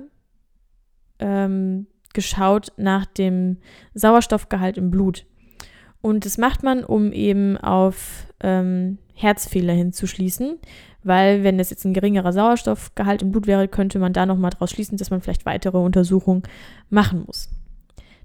ähm, 1.19 1.87
geschaut 2.17 2.73
nach 2.77 3.05
dem 3.05 3.57
Sauerstoffgehalt 3.93 4.75
im 4.75 4.89
Blut. 4.89 5.27
Und 6.01 6.25
das 6.25 6.39
macht 6.39 6.63
man, 6.63 6.83
um 6.83 7.13
eben 7.13 7.57
auf 7.57 8.25
ähm, 8.39 8.97
Herzfehler 9.13 9.73
hinzuschließen, 9.73 10.57
weil 11.03 11.43
wenn 11.43 11.59
es 11.59 11.69
jetzt 11.69 11.85
ein 11.85 11.93
geringerer 11.93 12.33
Sauerstoffgehalt 12.33 13.21
im 13.21 13.31
Blut 13.31 13.45
wäre, 13.45 13.67
könnte 13.67 13.99
man 13.99 14.13
da 14.13 14.25
nochmal 14.25 14.49
draus 14.49 14.71
schließen, 14.71 14.97
dass 14.97 15.11
man 15.11 15.21
vielleicht 15.21 15.45
weitere 15.45 15.77
Untersuchungen 15.77 16.41
machen 16.89 17.23
muss. 17.27 17.49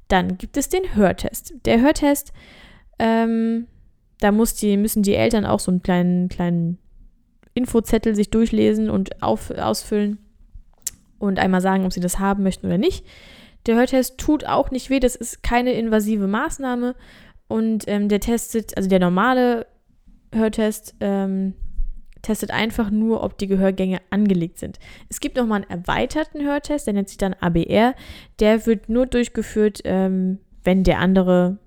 Dann 0.09 0.39
gibt 0.39 0.57
es 0.57 0.71
den 0.71 0.95
Hörtest. 0.95 1.53
Der 1.67 1.83
Hörtest, 1.83 2.33
ähm, 2.99 3.67
da 4.21 4.31
die, 4.31 4.77
müssen 4.79 5.03
die 5.03 5.17
Eltern 5.17 5.45
auch 5.45 5.61
so 5.61 5.71
einen 5.71 5.83
kleinen, 5.83 6.31
kleinen 6.31 6.79
Infozettel 7.53 8.15
sich 8.15 8.31
durchlesen 8.31 8.89
und 8.89 9.23
auf, 9.23 9.51
ausfüllen 9.51 10.17
und 11.19 11.39
einmal 11.39 11.61
sagen, 11.61 11.85
ob 11.85 11.93
sie 11.93 12.01
das 12.01 12.19
haben 12.19 12.43
möchten 12.43 12.67
oder 12.67 12.79
nicht. 12.79 13.05
Der 13.67 13.77
Hörtest 13.77 14.19
tut 14.19 14.45
auch 14.45 14.71
nicht 14.71 14.91
weh, 14.91 15.01
das 15.01 15.15
ist 15.15 15.43
keine 15.43 15.73
invasive 15.73 16.27
Maßnahme 16.27 16.95
und 17.49 17.85
ähm, 17.87 18.09
der 18.09 18.21
testet, 18.21 18.77
also 18.77 18.89
der 18.89 18.99
normale 18.99 19.67
Hörtest 20.35 20.95
ähm, 21.01 21.55
testet 22.23 22.51
einfach 22.51 22.91
nur, 22.91 23.23
ob 23.23 23.37
die 23.37 23.49
Gehörgänge 23.49 24.01
angelegt 24.11 24.59
sind. 24.59 24.79
Es 25.09 25.21
gibt 25.21 25.37
nochmal 25.37 25.63
einen 25.63 25.83
erweiterten 25.83 26.43
Hörtest, 26.43 26.87
der 26.87 26.95
nennt 26.95 27.09
sich 27.09 27.19
dann 27.19 27.35
ABR. 27.35 27.95
Der 28.39 28.67
wird 28.67 28.89
nur 28.89 29.07
durchgeführt, 29.07 29.81
ähm, 29.85 30.39
wenn 30.65 30.85
der 30.85 31.01
andere 31.01 31.59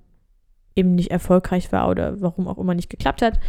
eben 0.75 0.95
nicht 0.95 1.11
erfolgreich 1.11 1.71
war 1.71 1.89
oder 1.89 2.21
warum 2.21 2.47
auch 2.47 2.57
immer 2.57 2.73
nicht 2.73 2.89
geklappt 2.89 3.21
hat. 3.21 3.39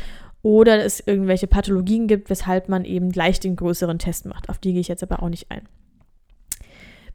Oder 0.42 0.84
es 0.84 1.00
irgendwelche 1.00 1.46
Pathologien 1.46 2.06
gibt, 2.06 2.30
weshalb 2.30 2.68
man 2.68 2.84
eben 2.84 3.10
gleich 3.10 3.40
den 3.40 3.56
größeren 3.56 3.98
Test 3.98 4.26
macht. 4.26 4.48
Auf 4.48 4.58
die 4.58 4.72
gehe 4.72 4.80
ich 4.80 4.88
jetzt 4.88 5.02
aber 5.02 5.22
auch 5.22 5.28
nicht 5.28 5.50
ein. 5.50 5.68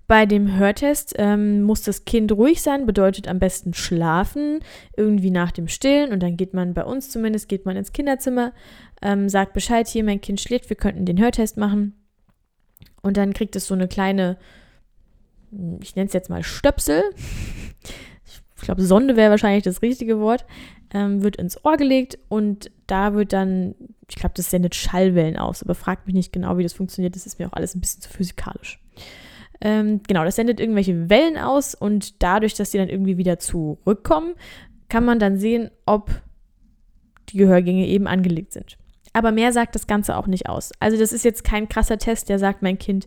Bei 0.07 0.25
dem 0.25 0.57
Hörtest 0.57 1.15
ähm, 1.17 1.63
muss 1.63 1.83
das 1.83 2.03
Kind 2.05 2.31
ruhig 2.33 2.61
sein, 2.61 2.85
bedeutet 2.85 3.27
am 3.27 3.39
besten 3.39 3.73
schlafen, 3.73 4.59
irgendwie 4.97 5.31
nach 5.31 5.51
dem 5.51 5.67
Stillen. 5.67 6.11
Und 6.11 6.21
dann 6.21 6.35
geht 6.35 6.53
man 6.53 6.73
bei 6.73 6.83
uns 6.83 7.09
zumindest, 7.09 7.47
geht 7.47 7.65
man 7.65 7.77
ins 7.77 7.93
Kinderzimmer, 7.93 8.51
ähm, 9.01 9.29
sagt 9.29 9.53
Bescheid, 9.53 9.87
hier 9.87 10.03
mein 10.03 10.19
Kind 10.19 10.41
schläft, 10.41 10.69
wir 10.69 10.75
könnten 10.75 11.05
den 11.05 11.19
Hörtest 11.19 11.55
machen. 11.55 11.95
Und 13.01 13.17
dann 13.17 13.33
kriegt 13.33 13.55
es 13.55 13.67
so 13.67 13.73
eine 13.73 13.87
kleine, 13.87 14.37
ich 15.81 15.95
nenne 15.95 16.07
es 16.07 16.13
jetzt 16.13 16.29
mal 16.29 16.43
Stöpsel. 16.43 17.03
Ich 18.57 18.65
glaube, 18.65 18.83
Sonde 18.83 19.15
wäre 19.15 19.31
wahrscheinlich 19.31 19.63
das 19.63 19.81
richtige 19.81 20.19
Wort. 20.19 20.45
Ähm, 20.93 21.23
wird 21.23 21.37
ins 21.37 21.63
Ohr 21.63 21.77
gelegt 21.77 22.19
und 22.27 22.69
da 22.85 23.13
wird 23.13 23.31
dann, 23.31 23.75
ich 24.09 24.17
glaube, 24.17 24.33
das 24.35 24.49
sendet 24.49 24.75
Schallwellen 24.75 25.37
aus, 25.37 25.63
aber 25.63 25.73
fragt 25.73 26.05
mich 26.05 26.13
nicht 26.13 26.33
genau, 26.33 26.57
wie 26.57 26.63
das 26.63 26.73
funktioniert. 26.73 27.15
Das 27.15 27.25
ist 27.25 27.39
mir 27.39 27.47
auch 27.47 27.53
alles 27.53 27.75
ein 27.75 27.79
bisschen 27.79 28.01
zu 28.01 28.09
physikalisch. 28.09 28.77
Ähm, 29.61 30.01
genau, 30.07 30.23
das 30.23 30.35
sendet 30.35 30.59
irgendwelche 30.59 31.09
Wellen 31.09 31.37
aus 31.37 31.75
und 31.75 32.21
dadurch, 32.23 32.55
dass 32.55 32.71
die 32.71 32.77
dann 32.77 32.89
irgendwie 32.89 33.17
wieder 33.17 33.39
zurückkommen, 33.39 34.33
kann 34.89 35.05
man 35.05 35.19
dann 35.19 35.37
sehen, 35.37 35.69
ob 35.85 36.09
die 37.29 37.37
Gehörgänge 37.37 37.87
eben 37.87 38.07
angelegt 38.07 38.53
sind. 38.53 38.77
Aber 39.13 39.31
mehr 39.31 39.53
sagt 39.53 39.75
das 39.75 39.87
Ganze 39.87 40.17
auch 40.17 40.27
nicht 40.27 40.47
aus. 40.47 40.71
Also 40.79 40.97
das 40.97 41.13
ist 41.13 41.23
jetzt 41.23 41.43
kein 41.43 41.69
krasser 41.69 41.97
Test, 41.97 42.29
der 42.29 42.39
sagt, 42.39 42.61
mein 42.61 42.77
Kind 42.77 43.05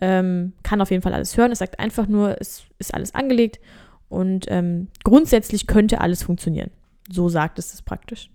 ähm, 0.00 0.54
kann 0.62 0.80
auf 0.80 0.90
jeden 0.90 1.02
Fall 1.02 1.14
alles 1.14 1.36
hören. 1.36 1.52
Es 1.52 1.58
sagt 1.58 1.78
einfach 1.78 2.06
nur, 2.06 2.40
es 2.40 2.64
ist 2.78 2.94
alles 2.94 3.14
angelegt 3.14 3.60
und 4.08 4.46
ähm, 4.48 4.88
grundsätzlich 5.04 5.66
könnte 5.66 6.00
alles 6.00 6.22
funktionieren. 6.22 6.70
So 7.10 7.28
sagt 7.28 7.58
es 7.58 7.72
das 7.72 7.82
praktisch. 7.82 8.30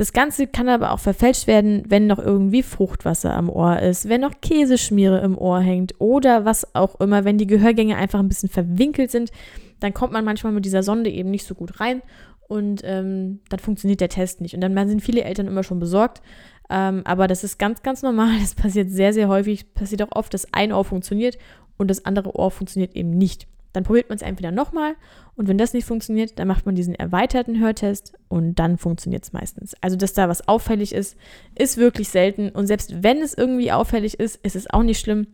Das 0.00 0.14
Ganze 0.14 0.46
kann 0.46 0.70
aber 0.70 0.92
auch 0.92 0.98
verfälscht 0.98 1.46
werden, 1.46 1.82
wenn 1.86 2.06
noch 2.06 2.18
irgendwie 2.18 2.62
Fruchtwasser 2.62 3.36
am 3.36 3.50
Ohr 3.50 3.80
ist, 3.80 4.08
wenn 4.08 4.22
noch 4.22 4.40
Käseschmiere 4.40 5.20
im 5.20 5.36
Ohr 5.36 5.60
hängt 5.60 5.92
oder 5.98 6.46
was 6.46 6.74
auch 6.74 6.98
immer, 7.00 7.26
wenn 7.26 7.36
die 7.36 7.46
Gehörgänge 7.46 7.98
einfach 7.98 8.18
ein 8.18 8.28
bisschen 8.28 8.48
verwinkelt 8.48 9.10
sind, 9.10 9.30
dann 9.78 9.92
kommt 9.92 10.14
man 10.14 10.24
manchmal 10.24 10.54
mit 10.54 10.64
dieser 10.64 10.82
Sonde 10.82 11.10
eben 11.10 11.30
nicht 11.30 11.44
so 11.44 11.54
gut 11.54 11.80
rein 11.80 12.00
und 12.48 12.80
ähm, 12.82 13.40
dann 13.50 13.58
funktioniert 13.58 14.00
der 14.00 14.08
Test 14.08 14.40
nicht. 14.40 14.54
Und 14.54 14.62
dann 14.62 14.88
sind 14.88 15.02
viele 15.02 15.22
Eltern 15.22 15.46
immer 15.46 15.64
schon 15.64 15.80
besorgt. 15.80 16.22
Ähm, 16.70 17.02
aber 17.04 17.26
das 17.26 17.44
ist 17.44 17.58
ganz, 17.58 17.82
ganz 17.82 18.00
normal. 18.00 18.38
Das 18.40 18.54
passiert 18.54 18.88
sehr, 18.88 19.12
sehr 19.12 19.28
häufig. 19.28 19.74
Passiert 19.74 20.00
auch 20.00 20.16
oft, 20.16 20.32
dass 20.32 20.50
ein 20.54 20.72
Ohr 20.72 20.86
funktioniert 20.86 21.36
und 21.76 21.90
das 21.90 22.06
andere 22.06 22.34
Ohr 22.36 22.50
funktioniert 22.50 22.96
eben 22.96 23.10
nicht. 23.10 23.48
Dann 23.72 23.84
probiert 23.84 24.08
man 24.08 24.16
es 24.16 24.22
entweder 24.22 24.50
nochmal 24.50 24.94
und 25.36 25.48
wenn 25.48 25.58
das 25.58 25.72
nicht 25.72 25.84
funktioniert, 25.84 26.38
dann 26.38 26.48
macht 26.48 26.66
man 26.66 26.74
diesen 26.74 26.94
erweiterten 26.94 27.60
Hörtest 27.60 28.14
und 28.28 28.56
dann 28.56 28.78
funktioniert 28.78 29.24
es 29.24 29.32
meistens. 29.32 29.74
Also, 29.80 29.96
dass 29.96 30.12
da 30.12 30.28
was 30.28 30.48
auffällig 30.48 30.94
ist, 30.94 31.16
ist 31.56 31.76
wirklich 31.76 32.08
selten 32.08 32.50
und 32.50 32.66
selbst 32.66 33.02
wenn 33.02 33.18
es 33.18 33.34
irgendwie 33.34 33.72
auffällig 33.72 34.18
ist, 34.18 34.36
ist 34.44 34.56
es 34.56 34.68
auch 34.68 34.82
nicht 34.82 35.00
schlimm. 35.00 35.28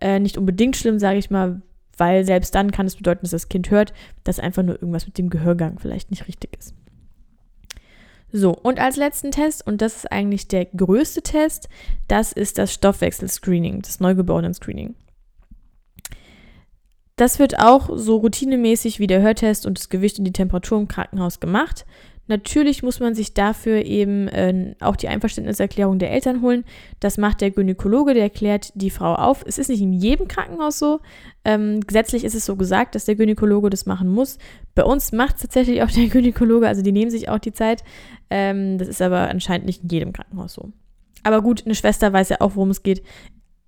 Äh, 0.00 0.20
nicht 0.20 0.36
unbedingt 0.36 0.76
schlimm, 0.76 0.98
sage 0.98 1.18
ich 1.18 1.30
mal, 1.30 1.62
weil 1.96 2.24
selbst 2.24 2.54
dann 2.54 2.70
kann 2.70 2.86
es 2.86 2.96
bedeuten, 2.96 3.22
dass 3.22 3.30
das 3.30 3.48
Kind 3.48 3.70
hört, 3.70 3.94
dass 4.24 4.38
einfach 4.38 4.62
nur 4.62 4.74
irgendwas 4.74 5.06
mit 5.06 5.18
dem 5.18 5.30
Gehörgang 5.30 5.78
vielleicht 5.78 6.10
nicht 6.10 6.28
richtig 6.28 6.56
ist. 6.58 6.74
So, 8.32 8.54
und 8.54 8.78
als 8.78 8.96
letzten 8.96 9.30
Test, 9.30 9.66
und 9.66 9.80
das 9.80 9.96
ist 9.96 10.12
eigentlich 10.12 10.48
der 10.48 10.66
größte 10.66 11.22
Test, 11.22 11.68
das 12.08 12.32
ist 12.32 12.58
das 12.58 12.72
Stoffwechsel-Screening, 12.74 13.82
das 13.82 14.00
Neugeborenen-Screening. 14.00 14.94
Das 17.16 17.38
wird 17.38 17.58
auch 17.58 17.88
so 17.94 18.16
routinemäßig 18.16 19.00
wie 19.00 19.06
der 19.06 19.22
Hörtest 19.22 19.64
und 19.64 19.78
das 19.78 19.88
Gewicht 19.88 20.18
und 20.18 20.26
die 20.26 20.32
Temperatur 20.32 20.78
im 20.78 20.86
Krankenhaus 20.86 21.40
gemacht. 21.40 21.86
Natürlich 22.28 22.82
muss 22.82 22.98
man 22.98 23.14
sich 23.14 23.34
dafür 23.34 23.84
eben 23.84 24.26
äh, 24.28 24.74
auch 24.80 24.96
die 24.96 25.08
Einverständniserklärung 25.08 25.98
der 25.98 26.10
Eltern 26.10 26.42
holen. 26.42 26.64
Das 26.98 27.18
macht 27.18 27.40
der 27.40 27.52
Gynäkologe, 27.52 28.14
der 28.14 28.30
klärt 28.30 28.72
die 28.74 28.90
Frau 28.90 29.14
auf. 29.14 29.44
Es 29.46 29.58
ist 29.58 29.68
nicht 29.68 29.80
in 29.80 29.92
jedem 29.92 30.26
Krankenhaus 30.26 30.78
so. 30.78 31.00
Ähm, 31.44 31.80
gesetzlich 31.80 32.24
ist 32.24 32.34
es 32.34 32.44
so 32.44 32.56
gesagt, 32.56 32.96
dass 32.96 33.04
der 33.04 33.14
Gynäkologe 33.14 33.70
das 33.70 33.86
machen 33.86 34.08
muss. 34.08 34.38
Bei 34.74 34.84
uns 34.84 35.12
macht 35.12 35.36
es 35.36 35.42
tatsächlich 35.42 35.82
auch 35.82 35.90
der 35.90 36.08
Gynäkologe, 36.08 36.66
also 36.66 36.82
die 36.82 36.92
nehmen 36.92 37.12
sich 37.12 37.28
auch 37.28 37.38
die 37.38 37.52
Zeit. 37.52 37.84
Ähm, 38.28 38.76
das 38.76 38.88
ist 38.88 39.00
aber 39.00 39.30
anscheinend 39.30 39.66
nicht 39.66 39.84
in 39.84 39.88
jedem 39.88 40.12
Krankenhaus 40.12 40.54
so. 40.54 40.72
Aber 41.22 41.42
gut, 41.42 41.64
eine 41.64 41.76
Schwester 41.76 42.12
weiß 42.12 42.28
ja 42.28 42.40
auch, 42.40 42.56
worum 42.56 42.70
es 42.70 42.82
geht. 42.82 43.02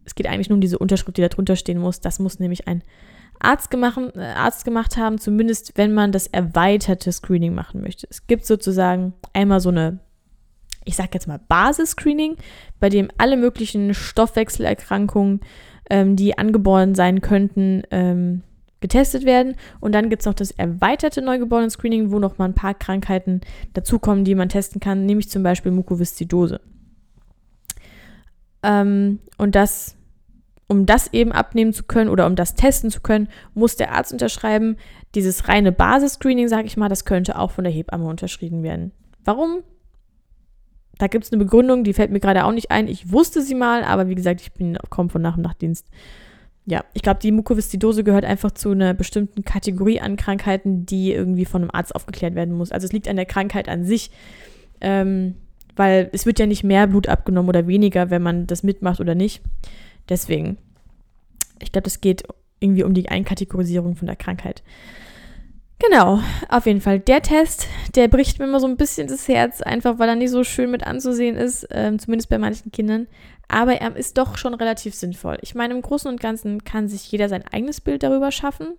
Es 0.04 0.16
geht 0.16 0.26
eigentlich 0.26 0.48
nur 0.48 0.56
um 0.56 0.60
diese 0.60 0.78
Unterschrift, 0.78 1.16
die 1.16 1.22
da 1.22 1.28
drunter 1.28 1.54
stehen 1.54 1.78
muss. 1.78 2.00
Das 2.00 2.18
muss 2.18 2.40
nämlich 2.40 2.66
ein 2.66 2.82
Arzt 3.40 3.70
gemacht, 3.70 3.98
äh, 4.16 4.20
Arzt 4.20 4.64
gemacht 4.64 4.96
haben, 4.96 5.18
zumindest 5.18 5.72
wenn 5.76 5.94
man 5.94 6.12
das 6.12 6.26
erweiterte 6.26 7.12
Screening 7.12 7.54
machen 7.54 7.80
möchte. 7.80 8.06
Es 8.10 8.26
gibt 8.26 8.46
sozusagen 8.46 9.14
einmal 9.32 9.60
so 9.60 9.68
eine, 9.68 10.00
ich 10.84 10.96
sag 10.96 11.14
jetzt 11.14 11.28
mal 11.28 11.40
Basisscreening, 11.48 12.36
bei 12.80 12.88
dem 12.88 13.10
alle 13.18 13.36
möglichen 13.36 13.94
Stoffwechselerkrankungen, 13.94 15.40
ähm, 15.90 16.16
die 16.16 16.36
angeboren 16.36 16.94
sein 16.94 17.20
könnten, 17.20 17.82
ähm, 17.90 18.42
getestet 18.80 19.24
werden. 19.24 19.56
Und 19.80 19.92
dann 19.92 20.08
gibt 20.08 20.22
es 20.22 20.26
noch 20.26 20.34
das 20.34 20.50
erweiterte 20.52 21.22
Neugeborenen-Screening, 21.22 22.10
wo 22.12 22.18
noch 22.18 22.38
mal 22.38 22.46
ein 22.46 22.54
paar 22.54 22.74
Krankheiten 22.74 23.40
dazukommen, 23.74 24.24
die 24.24 24.34
man 24.34 24.48
testen 24.48 24.80
kann, 24.80 25.06
nämlich 25.06 25.30
zum 25.30 25.42
Beispiel 25.42 25.72
Mukoviszidose. 25.72 26.60
Ähm, 28.62 29.20
und 29.36 29.54
das, 29.54 29.96
um 30.68 30.86
das 30.86 31.12
eben 31.12 31.32
abnehmen 31.32 31.72
zu 31.72 31.84
können 31.84 32.10
oder 32.10 32.26
um 32.26 32.36
das 32.36 32.54
testen 32.54 32.90
zu 32.90 33.00
können, 33.00 33.28
muss 33.54 33.76
der 33.76 33.92
Arzt 33.92 34.12
unterschreiben. 34.12 34.76
Dieses 35.14 35.48
reine 35.48 35.72
Basisscreening, 35.72 36.48
sage 36.48 36.66
ich 36.66 36.76
mal, 36.76 36.88
das 36.88 37.04
könnte 37.04 37.38
auch 37.38 37.50
von 37.50 37.64
der 37.64 37.72
Hebamme 37.72 38.06
unterschrieben 38.06 38.62
werden. 38.62 38.92
Warum? 39.24 39.62
Da 40.98 41.06
gibt 41.06 41.24
es 41.24 41.32
eine 41.32 41.42
Begründung, 41.42 41.84
die 41.84 41.92
fällt 41.94 42.10
mir 42.10 42.20
gerade 42.20 42.44
auch 42.44 42.52
nicht 42.52 42.70
ein. 42.70 42.86
Ich 42.88 43.10
wusste 43.10 43.40
sie 43.40 43.54
mal, 43.54 43.82
aber 43.82 44.08
wie 44.08 44.14
gesagt, 44.14 44.40
ich 44.40 44.52
bin 44.52 44.76
kaum 44.90 45.10
von 45.10 45.22
Nach- 45.22 45.36
und 45.36 45.42
Nachtdienst. 45.42 45.86
Ja, 46.66 46.84
ich 46.92 47.02
glaube, 47.02 47.20
die 47.20 47.32
Mukoviszidose 47.32 48.04
gehört 48.04 48.26
einfach 48.26 48.50
zu 48.50 48.72
einer 48.72 48.92
bestimmten 48.92 49.44
Kategorie 49.44 50.00
an 50.00 50.16
Krankheiten, 50.16 50.84
die 50.84 51.12
irgendwie 51.12 51.46
von 51.46 51.62
einem 51.62 51.70
Arzt 51.72 51.94
aufgeklärt 51.94 52.34
werden 52.34 52.54
muss. 52.54 52.72
Also 52.72 52.84
es 52.84 52.92
liegt 52.92 53.08
an 53.08 53.16
der 53.16 53.24
Krankheit 53.24 53.68
an 53.70 53.84
sich. 53.84 54.10
Ähm, 54.80 55.34
weil 55.78 56.10
es 56.12 56.26
wird 56.26 56.38
ja 56.40 56.46
nicht 56.46 56.64
mehr 56.64 56.88
Blut 56.88 57.08
abgenommen 57.08 57.48
oder 57.48 57.66
weniger, 57.68 58.10
wenn 58.10 58.20
man 58.20 58.46
das 58.46 58.62
mitmacht 58.64 59.00
oder 59.00 59.14
nicht. 59.14 59.40
Deswegen, 60.08 60.58
ich 61.60 61.72
glaube, 61.72 61.84
das 61.84 62.00
geht 62.00 62.24
irgendwie 62.60 62.84
um 62.84 62.94
die 62.94 63.08
Einkategorisierung 63.08 63.96
von 63.96 64.06
der 64.06 64.16
Krankheit. 64.16 64.62
Genau, 65.78 66.20
auf 66.48 66.66
jeden 66.66 66.80
Fall. 66.80 66.98
Der 66.98 67.22
Test, 67.22 67.68
der 67.94 68.08
bricht 68.08 68.38
mir 68.38 68.46
immer 68.46 68.58
so 68.58 68.66
ein 68.66 68.76
bisschen 68.76 69.06
das 69.06 69.28
Herz, 69.28 69.60
einfach 69.60 69.98
weil 69.98 70.08
er 70.08 70.16
nicht 70.16 70.30
so 70.30 70.42
schön 70.42 70.72
mit 70.72 70.84
anzusehen 70.84 71.36
ist, 71.36 71.68
ähm, 71.70 72.00
zumindest 72.00 72.28
bei 72.28 72.38
manchen 72.38 72.72
Kindern. 72.72 73.06
Aber 73.46 73.74
er 73.74 73.94
ist 73.94 74.18
doch 74.18 74.36
schon 74.36 74.54
relativ 74.54 74.94
sinnvoll. 74.94 75.38
Ich 75.42 75.54
meine, 75.54 75.74
im 75.74 75.82
Großen 75.82 76.10
und 76.10 76.20
Ganzen 76.20 76.64
kann 76.64 76.88
sich 76.88 77.10
jeder 77.12 77.28
sein 77.28 77.44
eigenes 77.52 77.80
Bild 77.80 78.02
darüber 78.02 78.32
schaffen. 78.32 78.74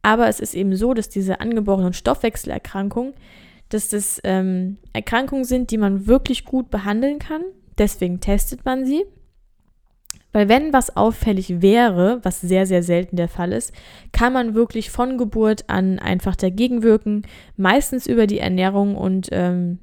Aber 0.00 0.28
es 0.28 0.40
ist 0.40 0.54
eben 0.54 0.74
so, 0.76 0.94
dass 0.94 1.10
diese 1.10 1.40
angeborenen 1.40 1.92
Stoffwechselerkrankungen 1.92 3.14
dass 3.68 3.88
das 3.88 4.20
ähm, 4.24 4.78
Erkrankungen 4.92 5.44
sind, 5.44 5.70
die 5.70 5.78
man 5.78 6.06
wirklich 6.06 6.44
gut 6.44 6.70
behandeln 6.70 7.18
kann. 7.18 7.42
Deswegen 7.78 8.20
testet 8.20 8.64
man 8.64 8.86
sie. 8.86 9.04
Weil 10.34 10.48
wenn 10.48 10.72
was 10.72 10.96
auffällig 10.96 11.62
wäre, 11.62 12.18
was 12.24 12.40
sehr, 12.40 12.66
sehr 12.66 12.82
selten 12.82 13.14
der 13.14 13.28
Fall 13.28 13.52
ist, 13.52 13.72
kann 14.10 14.32
man 14.32 14.54
wirklich 14.54 14.90
von 14.90 15.16
Geburt 15.16 15.70
an 15.70 16.00
einfach 16.00 16.34
dagegen 16.34 16.82
wirken, 16.82 17.22
meistens 17.56 18.08
über 18.08 18.26
die 18.26 18.40
Ernährung 18.40 18.96
und 18.96 19.28
ähm, 19.30 19.78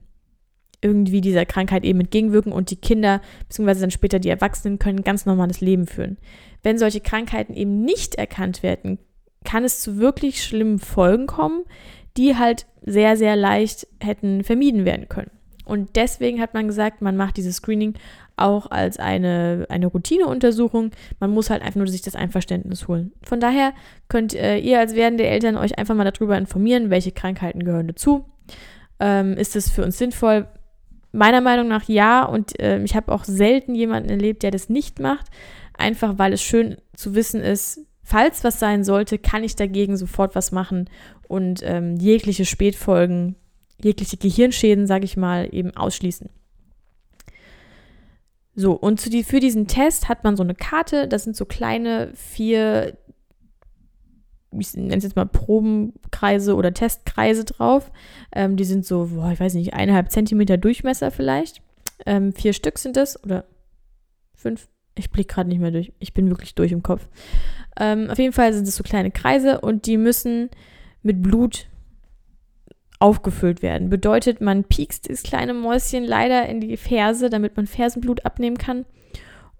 irgendwie 0.82 1.22
dieser 1.22 1.46
Krankheit 1.46 1.86
eben 1.86 2.02
entgegenwirken 2.02 2.52
und 2.52 2.70
die 2.70 2.76
Kinder, 2.76 3.22
beziehungsweise 3.48 3.80
dann 3.80 3.92
später 3.92 4.20
die 4.20 4.28
Erwachsenen, 4.28 4.78
können 4.78 5.04
ganz 5.04 5.26
normales 5.26 5.62
Leben 5.62 5.88
führen. 5.88 6.18
Wenn 6.64 6.78
solche 6.78 7.00
Krankheiten 7.00 7.54
eben 7.54 7.86
nicht 7.86 8.16
erkannt 8.16 8.62
werden, 8.62 9.00
kann 9.46 9.64
es 9.64 9.80
zu 9.80 10.00
wirklich 10.00 10.44
schlimmen 10.44 10.80
Folgen 10.80 11.28
kommen, 11.28 11.62
die 12.18 12.36
halt 12.36 12.66
sehr, 12.82 13.16
sehr 13.16 13.38
leicht 13.38 13.88
hätten 14.02 14.44
vermieden 14.44 14.84
werden 14.84 15.08
können. 15.08 15.32
Und 15.64 15.96
deswegen 15.96 16.42
hat 16.42 16.54
man 16.54 16.68
gesagt, 16.68 17.02
man 17.02 17.16
macht 17.16 17.38
dieses 17.38 17.56
Screening 17.58 17.94
auch 18.42 18.70
als 18.70 18.98
eine, 18.98 19.66
eine 19.70 19.88
Routineuntersuchung. 19.88 20.92
Man 21.20 21.32
muss 21.32 21.50
halt 21.50 21.62
einfach 21.62 21.78
nur 21.78 21.88
sich 21.88 22.02
das 22.02 22.16
Einverständnis 22.16 22.88
holen. 22.88 23.14
Von 23.24 23.40
daher 23.40 23.74
könnt 24.08 24.34
äh, 24.34 24.58
ihr 24.58 24.80
als 24.80 24.96
werdende 24.96 25.26
Eltern 25.26 25.58
euch 25.58 25.78
einfach 25.78 25.96
mal 25.96 26.10
darüber 26.10 26.38
informieren, 26.38 26.90
welche 26.90 27.12
Krankheiten 27.12 27.64
gehören 27.64 27.88
dazu. 27.88 28.26
Ähm, 29.00 29.34
ist 29.34 29.56
es 29.56 29.70
für 29.70 29.84
uns 29.84 29.98
sinnvoll? 29.98 30.48
Meiner 31.12 31.42
Meinung 31.42 31.68
nach 31.68 31.88
ja. 31.88 32.24
Und 32.24 32.60
äh, 32.60 32.82
ich 32.84 32.96
habe 32.96 33.12
auch 33.12 33.24
selten 33.24 33.76
jemanden 33.76 34.10
erlebt, 34.10 34.44
der 34.44 34.52
das 34.52 34.70
nicht 34.70 35.00
macht. 35.00 35.28
Einfach 35.78 36.18
weil 36.18 36.34
es 36.34 36.42
schön 36.42 36.78
zu 36.96 37.16
wissen 37.16 37.42
ist, 37.42 37.82
falls 38.04 38.44
was 38.44 38.60
sein 38.60 38.84
sollte, 38.84 39.18
kann 39.18 39.44
ich 39.44 39.56
dagegen 39.56 39.98
sofort 39.98 40.36
was 40.36 40.52
machen 40.52 40.90
und 41.28 41.62
ähm, 41.64 41.96
jegliche 41.96 42.46
Spätfolgen, 42.46 43.36
jegliche 43.82 44.18
Gehirnschäden, 44.18 44.86
sage 44.86 45.06
ich 45.06 45.16
mal, 45.18 45.48
eben 45.52 45.76
ausschließen. 45.76 46.30
So, 48.56 48.74
und 48.74 49.12
die, 49.14 49.24
für 49.24 49.40
diesen 49.40 49.68
Test 49.68 50.10
hat 50.10 50.24
man 50.24 50.36
so 50.36 50.44
eine 50.44 50.56
Karte, 50.56 51.08
das 51.08 51.24
sind 51.24 51.36
so 51.36 51.46
kleine 51.46 52.12
vier, 52.16 52.98
ich 54.52 54.74
nenne 54.76 54.98
es 54.98 55.04
jetzt 55.04 55.16
mal 55.16 55.26
Probenkreise 55.26 56.56
oder 56.56 56.74
Testkreise 56.74 57.46
drauf. 57.46 57.92
Ähm, 58.34 58.58
die 58.58 58.66
sind 58.66 58.86
so, 58.86 59.10
boah, 59.14 59.32
ich 59.32 59.40
weiß 59.40 59.54
nicht, 59.54 59.74
eineinhalb 59.74 60.12
Zentimeter 60.12 60.58
Durchmesser 60.58 61.12
vielleicht. 61.12 61.62
Ähm, 62.06 62.34
vier 62.34 62.52
Stück 62.54 62.78
sind 62.78 62.98
das 62.98 63.24
oder 63.24 63.46
fünf. 64.36 64.68
Ich 64.96 65.12
blicke 65.12 65.36
gerade 65.36 65.50
nicht 65.50 65.62
mehr 65.62 65.72
durch. 65.72 65.94
Ich 66.00 66.14
bin 66.14 66.30
wirklich 66.30 66.54
durch 66.56 66.74
im 66.74 66.84
Kopf. 66.84 67.08
Ähm, 67.80 68.10
auf 68.10 68.20
jeden 68.20 68.34
Fall 68.34 68.54
sind 68.54 68.68
es 68.68 68.76
so 68.76 68.84
kleine 68.84 69.12
Kreise 69.12 69.62
und 69.62 69.86
die 69.86 69.96
müssen 69.96 70.50
mit 71.04 71.22
Blut 71.22 71.68
aufgefüllt 73.02 73.62
werden. 73.62 73.90
Bedeutet, 73.90 74.42
man 74.42 74.64
piekst 74.64 75.10
das 75.10 75.24
kleine 75.24 75.54
Mäuschen 75.54 76.04
leider 76.04 76.48
in 76.48 76.62
die 76.62 76.78
Ferse, 76.78 77.30
damit 77.30 77.58
man 77.58 77.68
Fersenblut 77.68 78.26
abnehmen 78.26 78.58
kann 78.58 78.86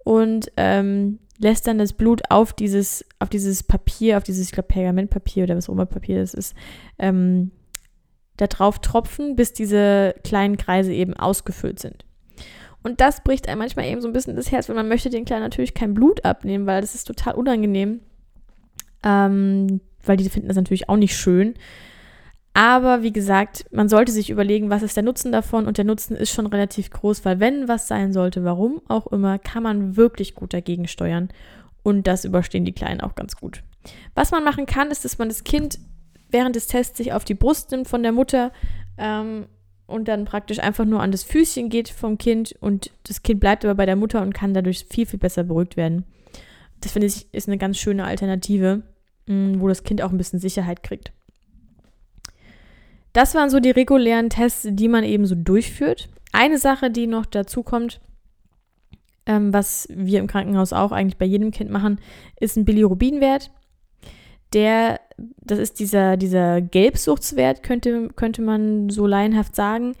und 0.04 0.52
ähm, 0.56 1.18
lässt 1.38 1.66
dann 1.66 1.78
das 1.78 1.92
Blut 1.92 2.22
auf 2.30 2.52
dieses, 2.52 3.04
auf 3.18 3.28
dieses 3.28 3.62
Papier, 3.62 4.16
auf 4.16 4.22
dieses, 4.22 4.46
ich 4.46 4.52
glaube, 4.52 4.68
Pergamentpapier 4.68 5.44
oder 5.44 5.56
was 5.56 5.68
auch 5.68 5.74
immer 5.74 5.86
Papier 5.86 6.20
das 6.20 6.34
ist, 6.34 6.54
ähm, 6.98 7.50
da 8.36 8.46
drauf 8.46 8.78
tropfen, 8.78 9.36
bis 9.36 9.52
diese 9.52 10.14
kleinen 10.24 10.56
Kreise 10.56 10.92
eben 10.92 11.14
ausgefüllt 11.14 11.80
sind. 11.80 12.04
Und 12.82 13.00
das 13.00 13.22
bricht 13.22 13.48
einem 13.48 13.58
manchmal 13.58 13.86
eben 13.86 14.00
so 14.00 14.08
ein 14.08 14.12
bisschen 14.12 14.36
das 14.36 14.50
Herz, 14.50 14.68
weil 14.68 14.76
man 14.76 14.88
möchte 14.88 15.10
den 15.10 15.24
Kleinen 15.24 15.42
natürlich 15.42 15.74
kein 15.74 15.94
Blut 15.94 16.24
abnehmen, 16.24 16.66
weil 16.66 16.80
das 16.80 16.94
ist 16.94 17.06
total 17.06 17.34
unangenehm. 17.34 18.00
Ähm, 19.04 19.80
weil 20.04 20.16
die 20.16 20.28
finden 20.28 20.48
das 20.48 20.56
natürlich 20.56 20.88
auch 20.88 20.96
nicht 20.96 21.16
schön. 21.16 21.54
Aber 22.54 23.02
wie 23.02 23.12
gesagt, 23.12 23.64
man 23.70 23.88
sollte 23.88 24.12
sich 24.12 24.28
überlegen, 24.28 24.68
was 24.68 24.82
ist 24.82 24.96
der 24.96 25.02
Nutzen 25.02 25.32
davon 25.32 25.66
und 25.66 25.78
der 25.78 25.86
Nutzen 25.86 26.16
ist 26.16 26.32
schon 26.32 26.46
relativ 26.46 26.90
groß, 26.90 27.24
weil 27.24 27.40
wenn 27.40 27.66
was 27.66 27.88
sein 27.88 28.12
sollte, 28.12 28.44
warum 28.44 28.82
auch 28.88 29.06
immer, 29.06 29.38
kann 29.38 29.62
man 29.62 29.96
wirklich 29.96 30.34
gut 30.34 30.52
dagegen 30.52 30.86
steuern 30.86 31.30
und 31.82 32.06
das 32.06 32.24
überstehen 32.24 32.64
die 32.64 32.74
Kleinen 32.74 33.00
auch 33.00 33.14
ganz 33.14 33.36
gut. 33.36 33.62
Was 34.14 34.30
man 34.30 34.44
machen 34.44 34.66
kann, 34.66 34.90
ist, 34.90 35.04
dass 35.04 35.18
man 35.18 35.28
das 35.28 35.44
Kind 35.44 35.78
während 36.28 36.54
des 36.54 36.66
Tests 36.66 36.98
sich 36.98 37.12
auf 37.12 37.24
die 37.24 37.34
Brust 37.34 37.70
nimmt 37.70 37.88
von 37.88 38.02
der 38.02 38.12
Mutter 38.12 38.52
ähm, 38.98 39.46
und 39.86 40.08
dann 40.08 40.26
praktisch 40.26 40.58
einfach 40.58 40.84
nur 40.84 41.02
an 41.02 41.10
das 41.10 41.24
Füßchen 41.24 41.70
geht 41.70 41.88
vom 41.88 42.18
Kind 42.18 42.54
und 42.60 42.90
das 43.04 43.22
Kind 43.22 43.40
bleibt 43.40 43.64
aber 43.64 43.74
bei 43.74 43.86
der 43.86 43.96
Mutter 43.96 44.20
und 44.20 44.34
kann 44.34 44.52
dadurch 44.52 44.86
viel, 44.88 45.06
viel 45.06 45.18
besser 45.18 45.44
beruhigt 45.44 45.76
werden. 45.76 46.04
Das 46.82 46.92
finde 46.92 47.06
ich 47.06 47.32
ist 47.32 47.48
eine 47.48 47.58
ganz 47.58 47.78
schöne 47.78 48.04
Alternative, 48.04 48.82
mm, 49.26 49.60
wo 49.60 49.68
das 49.68 49.84
Kind 49.84 50.02
auch 50.02 50.10
ein 50.10 50.18
bisschen 50.18 50.38
Sicherheit 50.38 50.82
kriegt. 50.82 51.12
Das 53.12 53.34
waren 53.34 53.50
so 53.50 53.60
die 53.60 53.70
regulären 53.70 54.30
Tests, 54.30 54.66
die 54.70 54.88
man 54.88 55.04
eben 55.04 55.26
so 55.26 55.34
durchführt. 55.34 56.08
Eine 56.32 56.58
Sache, 56.58 56.90
die 56.90 57.06
noch 57.06 57.26
dazu 57.26 57.62
kommt, 57.62 58.00
ähm, 59.26 59.52
was 59.52 59.86
wir 59.90 60.18
im 60.18 60.26
Krankenhaus 60.26 60.72
auch 60.72 60.92
eigentlich 60.92 61.18
bei 61.18 61.26
jedem 61.26 61.50
Kind 61.50 61.70
machen, 61.70 62.00
ist 62.40 62.56
ein 62.56 62.64
Bilirubinwert 62.64 63.50
der, 64.52 65.00
das 65.16 65.58
ist 65.58 65.80
dieser, 65.80 66.16
dieser 66.16 66.60
Gelbsuchtswert, 66.60 67.62
könnte, 67.62 68.08
könnte 68.14 68.42
man 68.42 68.90
so 68.90 69.06
laienhaft 69.06 69.56
sagen. 69.56 69.94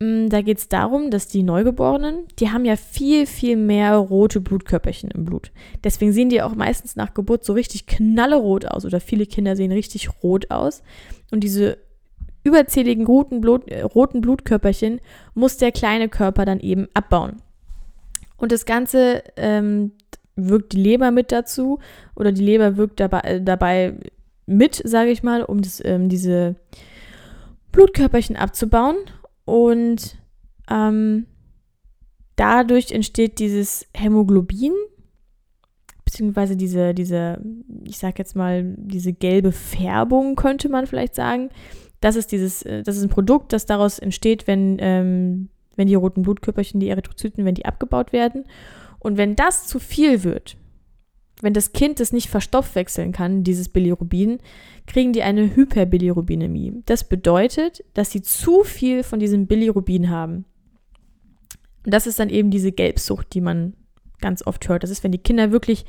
Mm, 0.00 0.28
da 0.28 0.42
geht 0.42 0.58
es 0.58 0.68
darum, 0.68 1.10
dass 1.10 1.28
die 1.28 1.42
Neugeborenen, 1.42 2.24
die 2.38 2.50
haben 2.50 2.64
ja 2.64 2.76
viel, 2.76 3.26
viel 3.26 3.56
mehr 3.56 3.96
rote 3.96 4.40
Blutkörperchen 4.40 5.10
im 5.10 5.24
Blut. 5.24 5.52
Deswegen 5.82 6.12
sehen 6.12 6.28
die 6.28 6.42
auch 6.42 6.54
meistens 6.54 6.96
nach 6.96 7.14
Geburt 7.14 7.44
so 7.44 7.52
richtig 7.52 7.86
knallerot 7.86 8.66
aus 8.66 8.84
oder 8.84 9.00
viele 9.00 9.26
Kinder 9.26 9.56
sehen 9.56 9.72
richtig 9.72 10.22
rot 10.22 10.50
aus. 10.50 10.82
Und 11.30 11.40
diese 11.40 11.78
überzähligen 12.44 13.06
roten, 13.06 13.40
Blut, 13.40 13.68
äh, 13.68 13.82
roten 13.82 14.20
Blutkörperchen 14.20 15.00
muss 15.34 15.56
der 15.56 15.72
kleine 15.72 16.08
Körper 16.08 16.44
dann 16.44 16.60
eben 16.60 16.86
abbauen. 16.94 17.42
Und 18.36 18.52
das 18.52 18.66
Ganze 18.66 19.24
ähm, 19.36 19.92
wirkt 20.36 20.72
die 20.72 20.82
Leber 20.82 21.10
mit 21.10 21.32
dazu 21.32 21.78
oder 22.14 22.32
die 22.32 22.44
Leber 22.44 22.76
wirkt 22.76 23.00
dabei, 23.00 23.20
äh, 23.20 23.42
dabei 23.42 23.94
mit, 24.46 24.80
sage 24.84 25.10
ich 25.10 25.22
mal, 25.22 25.42
um 25.42 25.62
das, 25.62 25.82
ähm, 25.84 26.08
diese 26.08 26.56
Blutkörperchen 27.72 28.36
abzubauen. 28.36 28.96
Und 29.44 30.18
ähm, 30.70 31.26
dadurch 32.36 32.92
entsteht 32.92 33.38
dieses 33.38 33.86
Hämoglobin, 33.94 34.72
beziehungsweise 36.04 36.56
diese, 36.56 36.94
diese, 36.94 37.40
ich 37.84 37.98
sag 37.98 38.18
jetzt 38.18 38.36
mal, 38.36 38.74
diese 38.76 39.12
gelbe 39.12 39.52
Färbung, 39.52 40.36
könnte 40.36 40.68
man 40.68 40.86
vielleicht 40.86 41.14
sagen. 41.14 41.50
Das 42.04 42.16
ist 42.16 42.32
dieses, 42.32 42.60
äh, 42.64 42.82
das 42.82 42.98
ist 42.98 43.02
ein 43.02 43.08
Produkt, 43.08 43.54
das 43.54 43.64
daraus 43.64 43.98
entsteht, 43.98 44.46
wenn, 44.46 44.76
ähm, 44.78 45.48
wenn 45.74 45.88
die 45.88 45.94
roten 45.94 46.20
Blutkörperchen, 46.20 46.78
die 46.78 46.90
Erythrozyten, 46.90 47.46
wenn 47.46 47.54
die 47.54 47.64
abgebaut 47.64 48.12
werden. 48.12 48.44
Und 48.98 49.16
wenn 49.16 49.36
das 49.36 49.66
zu 49.66 49.78
viel 49.78 50.22
wird, 50.22 50.58
wenn 51.40 51.54
das 51.54 51.72
Kind 51.72 52.00
das 52.00 52.12
nicht 52.12 52.28
verstoffwechseln 52.28 53.12
kann, 53.12 53.42
dieses 53.42 53.70
Bilirubin, 53.70 54.36
kriegen 54.86 55.14
die 55.14 55.22
eine 55.22 55.56
Hyperbilirubinämie. 55.56 56.82
Das 56.84 57.04
bedeutet, 57.04 57.82
dass 57.94 58.10
sie 58.10 58.20
zu 58.20 58.64
viel 58.64 59.02
von 59.02 59.18
diesem 59.18 59.46
Bilirubin 59.46 60.10
haben. 60.10 60.44
Und 61.86 61.94
das 61.94 62.06
ist 62.06 62.20
dann 62.20 62.28
eben 62.28 62.50
diese 62.50 62.72
Gelbsucht, 62.72 63.32
die 63.32 63.40
man 63.40 63.72
ganz 64.20 64.46
oft 64.46 64.68
hört. 64.68 64.82
Das 64.82 64.90
ist, 64.90 65.04
wenn 65.04 65.12
die 65.12 65.16
Kinder 65.16 65.52
wirklich 65.52 65.86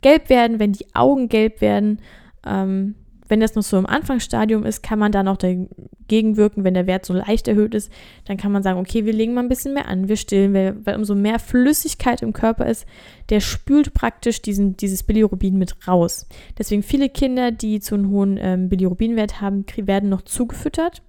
gelb 0.00 0.30
werden, 0.30 0.60
wenn 0.60 0.72
die 0.72 0.86
Augen 0.94 1.28
gelb 1.28 1.60
werden, 1.60 2.00
Ähm, 2.46 2.94
wenn 3.28 3.40
das 3.40 3.54
noch 3.54 3.62
so 3.62 3.78
im 3.78 3.86
Anfangsstadium 3.86 4.64
ist, 4.64 4.82
kann 4.82 4.98
man 4.98 5.12
da 5.12 5.22
noch 5.22 5.36
dagegen 5.36 6.36
wirken, 6.36 6.64
wenn 6.64 6.74
der 6.74 6.86
Wert 6.86 7.04
so 7.04 7.12
leicht 7.12 7.48
erhöht 7.48 7.74
ist, 7.74 7.92
dann 8.24 8.36
kann 8.36 8.52
man 8.52 8.62
sagen, 8.62 8.78
okay, 8.78 9.04
wir 9.04 9.12
legen 9.12 9.34
mal 9.34 9.42
ein 9.42 9.48
bisschen 9.48 9.74
mehr 9.74 9.88
an, 9.88 10.08
wir 10.08 10.16
stillen, 10.16 10.54
weil, 10.54 10.96
umso 10.96 11.14
mehr 11.14 11.38
Flüssigkeit 11.38 12.22
im 12.22 12.32
Körper 12.32 12.66
ist, 12.66 12.86
der 13.28 13.40
spült 13.40 13.94
praktisch 13.94 14.42
diesen, 14.42 14.76
dieses 14.76 15.02
Bilirubin 15.02 15.58
mit 15.58 15.86
raus. 15.86 16.26
Deswegen 16.56 16.82
viele 16.82 17.08
Kinder, 17.08 17.50
die 17.50 17.80
zu 17.80 17.94
einem 17.94 18.10
hohen 18.10 18.38
ähm, 18.40 18.68
Bilirubinwert 18.68 19.40
haben, 19.40 19.64
werden 19.76 20.08
noch 20.08 20.22
zugefüttert, 20.22 21.02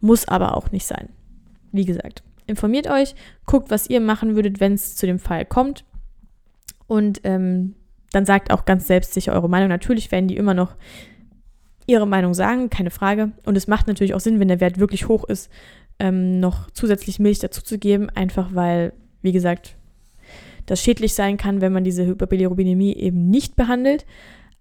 muss 0.00 0.28
aber 0.28 0.56
auch 0.56 0.70
nicht 0.70 0.86
sein. 0.86 1.08
Wie 1.72 1.84
gesagt, 1.84 2.22
informiert 2.46 2.88
euch, 2.88 3.14
guckt, 3.46 3.70
was 3.70 3.88
ihr 3.88 4.00
machen 4.00 4.36
würdet, 4.36 4.60
wenn 4.60 4.74
es 4.74 4.96
zu 4.96 5.06
dem 5.06 5.18
Fall 5.18 5.44
kommt 5.44 5.84
und 6.86 7.20
ähm, 7.24 7.74
dann 8.12 8.26
sagt 8.26 8.52
auch 8.52 8.64
ganz 8.64 8.86
selbstsicher 8.86 9.32
eure 9.32 9.48
Meinung. 9.48 9.68
Natürlich 9.68 10.12
werden 10.12 10.28
die 10.28 10.36
immer 10.36 10.54
noch 10.54 10.76
ihre 11.86 12.06
Meinung 12.06 12.34
sagen, 12.34 12.70
keine 12.70 12.90
Frage. 12.90 13.32
Und 13.44 13.56
es 13.56 13.66
macht 13.66 13.86
natürlich 13.86 14.14
auch 14.14 14.20
Sinn, 14.20 14.40
wenn 14.40 14.48
der 14.48 14.60
Wert 14.60 14.78
wirklich 14.78 15.08
hoch 15.08 15.24
ist, 15.24 15.50
ähm, 15.98 16.40
noch 16.40 16.70
zusätzlich 16.70 17.18
Milch 17.18 17.38
dazuzugeben, 17.38 18.10
einfach 18.10 18.54
weil, 18.54 18.92
wie 19.22 19.32
gesagt, 19.32 19.76
das 20.66 20.82
schädlich 20.82 21.14
sein 21.14 21.36
kann, 21.36 21.60
wenn 21.60 21.72
man 21.72 21.84
diese 21.84 22.06
Hyperbilirubinemie 22.06 22.94
eben 22.94 23.28
nicht 23.28 23.56
behandelt. 23.56 24.06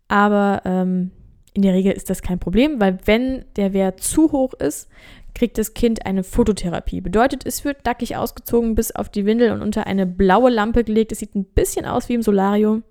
Aber 0.07 0.61
ähm, 0.65 1.11
in 1.53 1.61
der 1.61 1.73
Regel 1.73 1.93
ist 1.93 2.09
das 2.09 2.21
kein 2.21 2.39
Problem, 2.39 2.79
weil 2.79 2.97
wenn 3.05 3.45
der 3.55 3.73
Wert 3.73 4.01
zu 4.01 4.31
hoch 4.31 4.53
ist, 4.53 4.89
kriegt 5.33 5.57
das 5.57 5.73
Kind 5.73 6.05
eine 6.05 6.23
Phototherapie. 6.23 7.01
Bedeutet, 7.01 7.45
es 7.45 7.65
wird 7.65 7.85
nackig 7.85 8.15
ausgezogen 8.15 8.75
bis 8.75 8.91
auf 8.91 9.09
die 9.09 9.25
Windel 9.25 9.51
und 9.51 9.61
unter 9.61 9.87
eine 9.87 10.05
blaue 10.05 10.51
Lampe 10.51 10.83
gelegt. 10.83 11.11
Es 11.11 11.19
sieht 11.19 11.35
ein 11.35 11.45
bisschen 11.45 11.85
aus 11.85 12.09
wie 12.09 12.13
im 12.13 12.21
Solarium. 12.21 12.83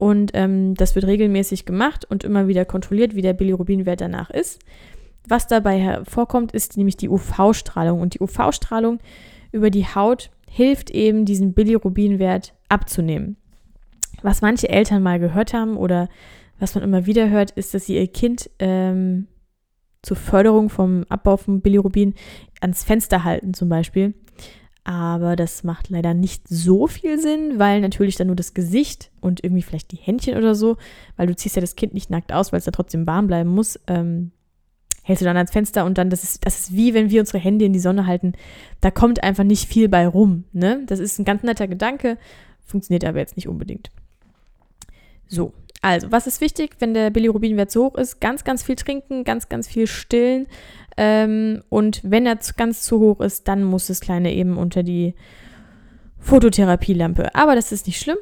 Und 0.00 0.30
ähm, 0.32 0.72
das 0.76 0.94
wird 0.94 1.06
regelmäßig 1.06 1.66
gemacht 1.66 2.06
und 2.06 2.24
immer 2.24 2.48
wieder 2.48 2.64
kontrolliert, 2.64 3.14
wie 3.14 3.20
der 3.20 3.34
Bilirubinwert 3.34 4.00
danach 4.00 4.30
ist. 4.30 4.58
Was 5.28 5.46
dabei 5.46 5.78
hervorkommt, 5.78 6.52
ist 6.52 6.78
nämlich 6.78 6.96
die 6.96 7.10
UV-Strahlung. 7.10 8.00
Und 8.00 8.14
die 8.14 8.20
UV-Strahlung 8.22 8.98
über 9.52 9.68
die 9.68 9.84
Haut 9.84 10.30
hilft 10.48 10.88
eben, 10.90 11.26
diesen 11.26 11.52
Bilirubinwert 11.52 12.54
abzunehmen. 12.70 13.36
Was 14.22 14.40
manche 14.40 14.70
Eltern 14.70 15.02
mal 15.02 15.20
gehört 15.20 15.52
haben 15.52 15.76
oder 15.76 16.08
was 16.58 16.74
man 16.74 16.82
immer 16.82 17.04
wieder 17.04 17.28
hört, 17.28 17.50
ist, 17.50 17.74
dass 17.74 17.84
sie 17.84 17.96
ihr 17.96 18.08
Kind 18.08 18.48
ähm, 18.58 19.26
zur 20.00 20.16
Förderung 20.16 20.70
vom 20.70 21.04
Abbau 21.10 21.36
von 21.36 21.60
Bilirubin 21.60 22.14
ans 22.62 22.84
Fenster 22.84 23.22
halten 23.24 23.52
zum 23.52 23.68
Beispiel. 23.68 24.14
Aber 24.84 25.36
das 25.36 25.62
macht 25.62 25.90
leider 25.90 26.14
nicht 26.14 26.48
so 26.48 26.86
viel 26.86 27.20
Sinn, 27.20 27.58
weil 27.58 27.80
natürlich 27.80 28.16
dann 28.16 28.28
nur 28.28 28.36
das 28.36 28.54
Gesicht 28.54 29.10
und 29.20 29.44
irgendwie 29.44 29.62
vielleicht 29.62 29.92
die 29.92 29.96
Händchen 29.96 30.36
oder 30.36 30.54
so, 30.54 30.78
weil 31.16 31.26
du 31.26 31.36
ziehst 31.36 31.56
ja 31.56 31.60
das 31.60 31.76
Kind 31.76 31.92
nicht 31.92 32.10
nackt 32.10 32.32
aus, 32.32 32.52
weil 32.52 32.58
es 32.58 32.64
da 32.64 32.70
trotzdem 32.70 33.06
warm 33.06 33.26
bleiben 33.26 33.50
muss, 33.50 33.78
ähm, 33.86 34.32
hältst 35.02 35.22
du 35.22 35.26
dann 35.26 35.36
ans 35.36 35.50
Fenster 35.50 35.84
und 35.84 35.98
dann, 35.98 36.08
das 36.08 36.24
ist, 36.24 36.46
das 36.46 36.60
ist 36.60 36.72
wie 36.72 36.94
wenn 36.94 37.10
wir 37.10 37.20
unsere 37.20 37.38
Hände 37.38 37.64
in 37.64 37.72
die 37.72 37.78
Sonne 37.78 38.06
halten. 38.06 38.32
Da 38.80 38.90
kommt 38.90 39.22
einfach 39.22 39.44
nicht 39.44 39.68
viel 39.68 39.88
bei 39.88 40.06
rum. 40.06 40.44
Ne? 40.52 40.82
Das 40.86 40.98
ist 40.98 41.18
ein 41.18 41.24
ganz 41.24 41.42
netter 41.42 41.68
Gedanke, 41.68 42.16
funktioniert 42.64 43.04
aber 43.04 43.18
jetzt 43.18 43.36
nicht 43.36 43.48
unbedingt. 43.48 43.90
So, 45.28 45.52
also, 45.82 46.12
was 46.12 46.26
ist 46.26 46.40
wichtig, 46.40 46.76
wenn 46.78 46.92
der 46.92 47.10
Bilirubinwert 47.10 47.70
so 47.70 47.86
hoch 47.86 47.94
ist? 47.94 48.20
Ganz, 48.20 48.44
ganz 48.44 48.62
viel 48.62 48.76
trinken, 48.76 49.24
ganz, 49.24 49.48
ganz 49.48 49.66
viel 49.66 49.86
stillen. 49.86 50.46
Ähm, 50.96 51.62
und 51.70 52.00
wenn 52.04 52.26
er 52.26 52.38
ganz 52.56 52.82
zu 52.82 53.00
hoch 53.00 53.20
ist, 53.20 53.48
dann 53.48 53.64
muss 53.64 53.86
das 53.86 54.00
Kleine 54.00 54.34
eben 54.34 54.58
unter 54.58 54.82
die 54.82 55.14
Phototherapielampe. 56.18 57.34
Aber 57.34 57.54
das 57.54 57.72
ist 57.72 57.86
nicht 57.86 57.98
schlimm. 57.98 58.18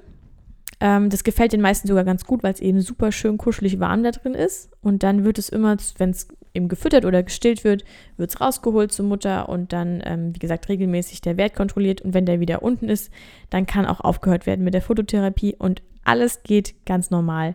Ähm, 0.81 1.11
das 1.11 1.25
gefällt 1.25 1.53
den 1.53 1.61
meisten 1.61 1.89
sogar 1.89 2.05
ganz 2.05 2.25
gut, 2.25 2.45
weil 2.45 2.55
es 2.55 2.61
eben 2.61 2.81
super 2.81 3.11
schön 3.11 3.39
kuschelig 3.39 3.81
warm 3.81 4.05
da 4.05 4.13
drin 4.13 4.35
ist. 4.35 4.71
Und 4.81 5.03
dann 5.03 5.25
wird 5.25 5.39
es 5.39 5.49
immer, 5.49 5.77
wenn 5.97 6.11
es 6.11 6.29
eben 6.55 6.69
gefüttert 6.69 7.05
oder 7.05 7.23
gestillt 7.23 7.65
wird, 7.65 7.85
wird 8.17 8.31
es 8.31 8.41
rausgeholt 8.41 8.93
zur 8.93 9.07
Mutter 9.07 9.49
und 9.49 9.73
dann, 9.73 10.01
ähm, 10.05 10.35
wie 10.35 10.39
gesagt, 10.39 10.69
regelmäßig 10.69 11.21
der 11.21 11.37
Wert 11.37 11.55
kontrolliert. 11.55 12.03
Und 12.03 12.15
wenn 12.15 12.27
der 12.27 12.39
wieder 12.39 12.63
unten 12.63 12.89
ist, 12.89 13.11
dann 13.51 13.67
kann 13.67 13.87
auch 13.87 14.01
aufgehört 14.01 14.47
werden 14.47 14.65
mit 14.65 14.75
der 14.75 14.83
Phototherapie 14.83 15.57
und 15.59 15.83
alles 16.09 16.43
geht 16.43 16.87
ganz 16.87 17.11
normal 17.11 17.55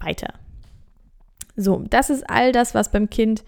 weiter. 0.00 0.34
So, 1.56 1.84
das 1.90 2.08
ist 2.08 2.28
all 2.30 2.52
das, 2.52 2.74
was 2.74 2.90
beim 2.90 3.10
Kind 3.10 3.44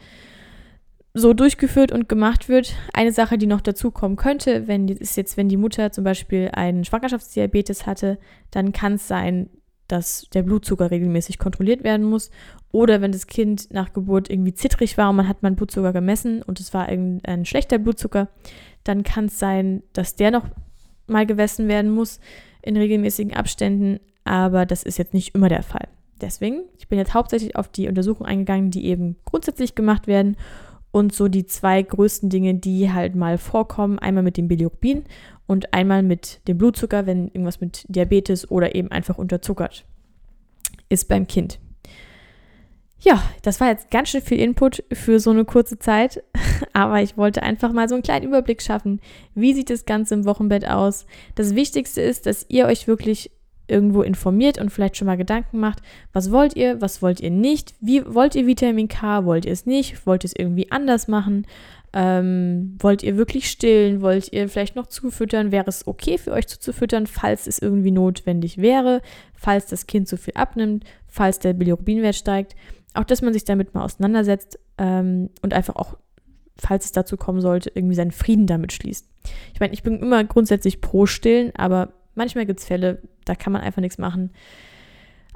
so 1.14 1.32
durchgeführt 1.32 1.92
und 1.92 2.08
gemacht 2.08 2.48
wird. 2.48 2.74
Eine 2.92 3.12
Sache, 3.12 3.38
die 3.38 3.46
noch 3.46 3.60
dazu 3.60 3.90
kommen 3.90 4.16
könnte, 4.16 4.68
wenn 4.68 4.88
ist 4.88 5.16
jetzt, 5.16 5.36
wenn 5.36 5.48
die 5.48 5.56
Mutter 5.56 5.92
zum 5.92 6.04
Beispiel 6.04 6.50
einen 6.52 6.84
Schwangerschaftsdiabetes 6.84 7.86
hatte, 7.86 8.18
dann 8.50 8.72
kann 8.72 8.94
es 8.94 9.08
sein, 9.08 9.48
dass 9.88 10.28
der 10.32 10.42
Blutzucker 10.42 10.90
regelmäßig 10.90 11.38
kontrolliert 11.38 11.82
werden 11.82 12.06
muss. 12.06 12.30
Oder 12.70 13.00
wenn 13.00 13.10
das 13.10 13.26
Kind 13.26 13.72
nach 13.72 13.92
Geburt 13.92 14.30
irgendwie 14.30 14.54
zittrig 14.54 14.96
war 14.98 15.10
und 15.10 15.16
man 15.16 15.26
hat 15.26 15.42
mal 15.42 15.50
Blutzucker 15.50 15.92
gemessen 15.92 16.42
und 16.42 16.60
es 16.60 16.72
war 16.74 16.86
ein 16.86 17.44
schlechter 17.44 17.78
Blutzucker, 17.78 18.28
dann 18.84 19.02
kann 19.02 19.24
es 19.26 19.38
sein, 19.38 19.82
dass 19.92 20.14
der 20.14 20.30
noch 20.30 20.46
mal 21.08 21.26
gemessen 21.26 21.66
werden 21.66 21.90
muss 21.90 22.20
in 22.62 22.76
regelmäßigen 22.76 23.34
Abständen. 23.34 23.98
Aber 24.24 24.66
das 24.66 24.82
ist 24.82 24.98
jetzt 24.98 25.14
nicht 25.14 25.34
immer 25.34 25.48
der 25.48 25.62
Fall. 25.62 25.88
Deswegen, 26.20 26.62
ich 26.78 26.88
bin 26.88 26.98
jetzt 26.98 27.14
hauptsächlich 27.14 27.56
auf 27.56 27.68
die 27.68 27.88
Untersuchungen 27.88 28.28
eingegangen, 28.28 28.70
die 28.70 28.86
eben 28.86 29.16
grundsätzlich 29.24 29.74
gemacht 29.74 30.06
werden 30.06 30.36
und 30.90 31.14
so 31.14 31.28
die 31.28 31.46
zwei 31.46 31.82
größten 31.82 32.28
Dinge, 32.28 32.54
die 32.54 32.92
halt 32.92 33.14
mal 33.14 33.38
vorkommen, 33.38 33.98
einmal 33.98 34.22
mit 34.22 34.36
dem 34.36 34.48
Bilirubin 34.48 35.04
und 35.46 35.72
einmal 35.72 36.02
mit 36.02 36.46
dem 36.46 36.58
Blutzucker, 36.58 37.06
wenn 37.06 37.28
irgendwas 37.28 37.60
mit 37.60 37.86
Diabetes 37.88 38.50
oder 38.50 38.74
eben 38.74 38.90
einfach 38.90 39.16
unterzuckert 39.16 39.84
ist 40.90 41.08
beim 41.08 41.26
Kind. 41.26 41.58
Ja, 43.02 43.22
das 43.40 43.60
war 43.60 43.68
jetzt 43.68 43.90
ganz 43.90 44.10
schön 44.10 44.20
viel 44.20 44.40
Input 44.40 44.84
für 44.92 45.20
so 45.20 45.30
eine 45.30 45.46
kurze 45.46 45.78
Zeit, 45.78 46.22
aber 46.74 47.00
ich 47.00 47.16
wollte 47.16 47.42
einfach 47.42 47.72
mal 47.72 47.88
so 47.88 47.94
einen 47.94 48.02
kleinen 48.02 48.26
Überblick 48.26 48.60
schaffen. 48.60 49.00
Wie 49.34 49.54
sieht 49.54 49.70
das 49.70 49.86
Ganze 49.86 50.14
im 50.14 50.26
Wochenbett 50.26 50.68
aus? 50.68 51.06
Das 51.34 51.54
Wichtigste 51.54 52.02
ist, 52.02 52.26
dass 52.26 52.44
ihr 52.50 52.66
euch 52.66 52.86
wirklich 52.86 53.30
irgendwo 53.70 54.02
informiert 54.02 54.58
und 54.58 54.70
vielleicht 54.70 54.96
schon 54.96 55.06
mal 55.06 55.16
Gedanken 55.16 55.58
macht, 55.58 55.80
was 56.12 56.30
wollt 56.30 56.56
ihr, 56.56 56.80
was 56.80 57.02
wollt 57.02 57.20
ihr 57.20 57.30
nicht, 57.30 57.74
wie 57.80 58.02
wollt 58.06 58.34
ihr 58.34 58.46
Vitamin 58.46 58.88
K, 58.88 59.24
wollt 59.24 59.44
ihr 59.44 59.52
es 59.52 59.66
nicht, 59.66 60.06
wollt 60.06 60.24
ihr 60.24 60.28
es 60.28 60.36
irgendwie 60.36 60.70
anders 60.70 61.08
machen, 61.08 61.46
ähm, 61.92 62.76
wollt 62.78 63.02
ihr 63.02 63.16
wirklich 63.16 63.50
stillen, 63.50 64.00
wollt 64.02 64.32
ihr 64.32 64.48
vielleicht 64.48 64.76
noch 64.76 64.86
zufüttern, 64.86 65.52
wäre 65.52 65.68
es 65.68 65.86
okay 65.86 66.18
für 66.18 66.32
euch 66.32 66.46
zuzufüttern, 66.46 67.06
falls 67.06 67.46
es 67.46 67.58
irgendwie 67.58 67.90
notwendig 67.90 68.58
wäre, 68.58 69.02
falls 69.34 69.66
das 69.66 69.86
Kind 69.86 70.08
zu 70.08 70.16
viel 70.16 70.34
abnimmt, 70.34 70.84
falls 71.06 71.38
der 71.38 71.52
Bilirubinwert 71.52 72.14
steigt, 72.14 72.54
auch 72.94 73.04
dass 73.04 73.22
man 73.22 73.32
sich 73.32 73.44
damit 73.44 73.74
mal 73.74 73.84
auseinandersetzt 73.84 74.58
ähm, 74.78 75.30
und 75.42 75.54
einfach 75.54 75.76
auch 75.76 75.96
falls 76.60 76.84
es 76.84 76.92
dazu 76.92 77.16
kommen 77.16 77.40
sollte, 77.40 77.72
irgendwie 77.74 77.94
seinen 77.94 78.10
Frieden 78.10 78.46
damit 78.46 78.72
schließt. 78.72 79.08
Ich 79.54 79.60
meine, 79.60 79.72
ich 79.72 79.82
bin 79.82 79.98
immer 79.98 80.22
grundsätzlich 80.24 80.80
pro 80.80 81.06
Stillen, 81.06 81.52
aber 81.56 81.92
manchmal 82.20 82.44
gibt 82.44 82.60
es 82.60 82.66
Fälle, 82.66 83.00
da 83.24 83.34
kann 83.34 83.50
man 83.50 83.62
einfach 83.62 83.80
nichts 83.80 83.96
machen. 83.96 84.30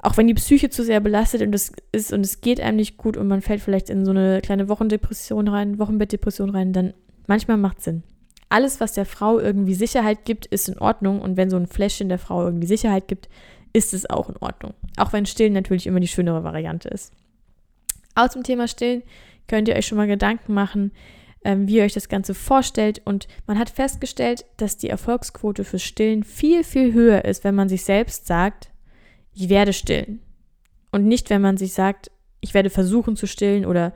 Auch 0.03 0.17
wenn 0.17 0.27
die 0.27 0.35
Psyche 0.35 0.69
zu 0.69 0.83
sehr 0.83 0.99
belastet 0.99 1.41
und 1.41 1.55
es 1.55 1.71
ist 1.91 2.13
und 2.13 2.21
es 2.21 2.41
geht 2.41 2.61
einem 2.61 2.77
nicht 2.77 2.95
gut 2.95 3.17
und 3.17 3.27
man 3.27 3.41
fällt 3.41 3.61
vielleicht 3.61 3.89
in 3.89 4.05
so 4.05 4.11
eine 4.11 4.39
kleine 4.41 4.69
Wochendepression 4.69 5.47
rein, 5.47 5.79
Wochenbettdepression 5.79 6.51
rein, 6.51 6.73
dann 6.73 6.93
manchmal 7.25 7.57
macht 7.57 7.81
Sinn. 7.81 8.03
Alles, 8.49 8.79
was 8.79 8.93
der 8.93 9.07
Frau 9.07 9.39
irgendwie 9.39 9.73
Sicherheit 9.73 10.25
gibt, 10.25 10.45
ist 10.45 10.69
in 10.69 10.77
Ordnung 10.77 11.23
und 11.23 11.37
wenn 11.37 11.49
so 11.49 11.57
ein 11.57 11.65
Fläschchen 11.65 12.07
der 12.07 12.19
Frau 12.19 12.45
irgendwie 12.45 12.67
Sicherheit 12.67 13.07
gibt, 13.07 13.29
ist 13.73 13.95
es 13.95 14.07
auch 14.07 14.29
in 14.29 14.37
Ordnung. 14.37 14.75
Auch 14.97 15.11
wenn 15.11 15.25
Stillen 15.25 15.53
natürlich 15.53 15.87
immer 15.87 15.99
die 15.99 16.07
schönere 16.07 16.43
Variante 16.43 16.87
ist. 16.89 17.11
Aus 18.13 18.33
dem 18.33 18.43
Thema 18.43 18.67
Stillen 18.67 19.01
könnt 19.47 19.67
ihr 19.67 19.75
euch 19.75 19.87
schon 19.87 19.97
mal 19.97 20.07
Gedanken 20.07 20.53
machen, 20.53 20.91
ähm, 21.45 21.67
wie 21.67 21.77
ihr 21.77 21.83
euch 21.83 21.93
das 21.93 22.09
Ganze 22.09 22.33
vorstellt. 22.33 23.01
Und 23.05 23.27
man 23.47 23.57
hat 23.57 23.69
festgestellt, 23.69 24.45
dass 24.57 24.77
die 24.77 24.89
Erfolgsquote 24.89 25.63
fürs 25.63 25.83
Stillen 25.83 26.23
viel, 26.23 26.63
viel 26.63 26.91
höher 26.93 27.23
ist, 27.23 27.43
wenn 27.43 27.55
man 27.55 27.69
sich 27.69 27.85
selbst 27.85 28.27
sagt, 28.27 28.71
ich 29.33 29.47
werde 29.47 29.71
stillen. 29.71 30.21
Und 30.91 31.05
nicht, 31.05 31.29
wenn 31.29 31.41
man 31.41 31.57
sich 31.57 31.73
sagt, 31.73 32.11
ich 32.41 32.53
werde 32.53 32.69
versuchen 32.69 33.15
zu 33.15 33.27
stillen 33.27 33.65
oder 33.65 33.93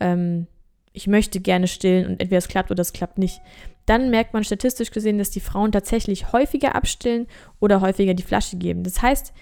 ähm, 0.00 0.46
ich 0.92 1.06
möchte 1.06 1.40
gerne 1.40 1.68
stillen 1.68 2.06
und 2.06 2.20
entweder 2.20 2.38
es 2.38 2.48
klappt 2.48 2.70
oder 2.70 2.80
es 2.80 2.94
klappt 2.94 3.18
nicht. 3.18 3.40
Dann 3.84 4.10
merkt 4.10 4.32
man 4.32 4.42
statistisch 4.42 4.90
gesehen, 4.90 5.18
dass 5.18 5.30
die 5.30 5.40
Frauen 5.40 5.72
tatsächlich 5.72 6.32
häufiger 6.32 6.74
abstillen 6.74 7.26
oder 7.60 7.82
häufiger 7.82 8.14
die 8.14 8.22
Flasche 8.22 8.56
geben. 8.56 8.82
Das 8.82 9.02
heißt, 9.02 9.34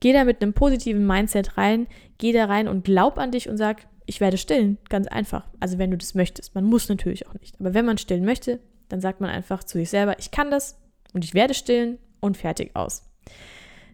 geh 0.00 0.12
da 0.12 0.24
mit 0.24 0.42
einem 0.42 0.52
positiven 0.52 1.06
Mindset 1.06 1.56
rein, 1.56 1.86
geh 2.18 2.32
da 2.32 2.46
rein 2.46 2.66
und 2.66 2.84
glaub 2.84 3.16
an 3.18 3.30
dich 3.30 3.48
und 3.48 3.56
sag, 3.56 3.86
ich 4.06 4.20
werde 4.20 4.38
stillen, 4.38 4.78
ganz 4.88 5.08
einfach. 5.08 5.44
Also 5.60 5.78
wenn 5.78 5.90
du 5.90 5.96
das 5.96 6.14
möchtest. 6.14 6.54
Man 6.54 6.64
muss 6.64 6.88
natürlich 6.88 7.26
auch 7.26 7.34
nicht. 7.34 7.58
Aber 7.60 7.74
wenn 7.74 7.84
man 7.84 7.98
stillen 7.98 8.24
möchte, 8.24 8.60
dann 8.88 9.00
sagt 9.00 9.20
man 9.20 9.30
einfach 9.30 9.64
zu 9.64 9.78
sich 9.78 9.90
selber, 9.90 10.18
ich 10.18 10.30
kann 10.30 10.50
das 10.50 10.78
und 11.12 11.24
ich 11.24 11.34
werde 11.34 11.54
stillen 11.54 11.98
und 12.20 12.36
fertig 12.36 12.70
aus. 12.74 13.02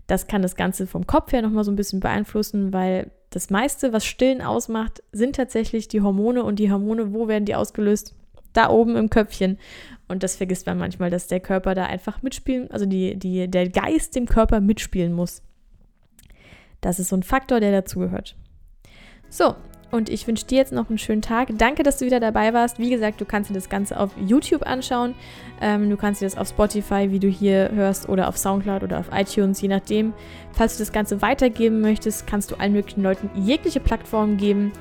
Das 0.06 0.26
kann 0.26 0.42
das 0.42 0.56
Ganze 0.56 0.86
vom 0.86 1.06
Kopf 1.06 1.32
her 1.32 1.42
nochmal 1.42 1.64
so 1.64 1.70
ein 1.70 1.76
bisschen 1.76 2.00
beeinflussen, 2.00 2.72
weil 2.72 3.10
das 3.30 3.48
meiste, 3.48 3.94
was 3.94 4.04
Stillen 4.04 4.42
ausmacht, 4.42 5.02
sind 5.12 5.36
tatsächlich 5.36 5.88
die 5.88 6.02
Hormone 6.02 6.44
und 6.44 6.58
die 6.58 6.70
Hormone, 6.70 7.14
wo 7.14 7.28
werden 7.28 7.46
die 7.46 7.54
ausgelöst? 7.54 8.14
Da 8.52 8.68
oben 8.68 8.96
im 8.96 9.08
Köpfchen. 9.08 9.58
Und 10.08 10.22
das 10.22 10.36
vergisst 10.36 10.66
man 10.66 10.76
manchmal, 10.76 11.08
dass 11.08 11.28
der 11.28 11.40
Körper 11.40 11.74
da 11.74 11.86
einfach 11.86 12.20
mitspielen, 12.22 12.70
also 12.70 12.84
die, 12.84 13.18
die, 13.18 13.48
der 13.48 13.70
Geist 13.70 14.14
dem 14.14 14.26
Körper 14.26 14.60
mitspielen 14.60 15.14
muss. 15.14 15.42
Das 16.82 16.98
ist 16.98 17.08
so 17.08 17.16
ein 17.16 17.22
Faktor, 17.22 17.60
der 17.60 17.72
dazugehört. 17.72 18.36
So, 19.30 19.54
und 19.92 20.08
ich 20.08 20.26
wünsche 20.26 20.46
dir 20.46 20.56
jetzt 20.56 20.72
noch 20.72 20.88
einen 20.88 20.98
schönen 20.98 21.22
Tag. 21.22 21.48
Danke, 21.58 21.82
dass 21.82 21.98
du 21.98 22.06
wieder 22.06 22.18
dabei 22.18 22.52
warst. 22.54 22.78
Wie 22.78 22.90
gesagt, 22.90 23.20
du 23.20 23.24
kannst 23.26 23.50
dir 23.50 23.54
das 23.54 23.68
Ganze 23.68 24.00
auf 24.00 24.10
YouTube 24.18 24.66
anschauen. 24.66 25.14
Ähm, 25.60 25.90
du 25.90 25.96
kannst 25.96 26.22
dir 26.22 26.24
das 26.24 26.36
auf 26.36 26.48
Spotify, 26.48 27.10
wie 27.10 27.18
du 27.18 27.28
hier 27.28 27.70
hörst, 27.72 28.08
oder 28.08 28.26
auf 28.28 28.38
Soundcloud 28.38 28.82
oder 28.82 28.98
auf 28.98 29.10
iTunes, 29.12 29.60
je 29.60 29.68
nachdem. 29.68 30.14
Falls 30.52 30.76
du 30.76 30.82
das 30.82 30.92
Ganze 30.92 31.20
weitergeben 31.20 31.82
möchtest, 31.82 32.26
kannst 32.26 32.50
du 32.50 32.56
allen 32.56 32.72
möglichen 32.72 33.02
Leuten 33.02 33.30
jegliche 33.36 33.80
Plattform 33.80 34.38
geben. 34.38 34.72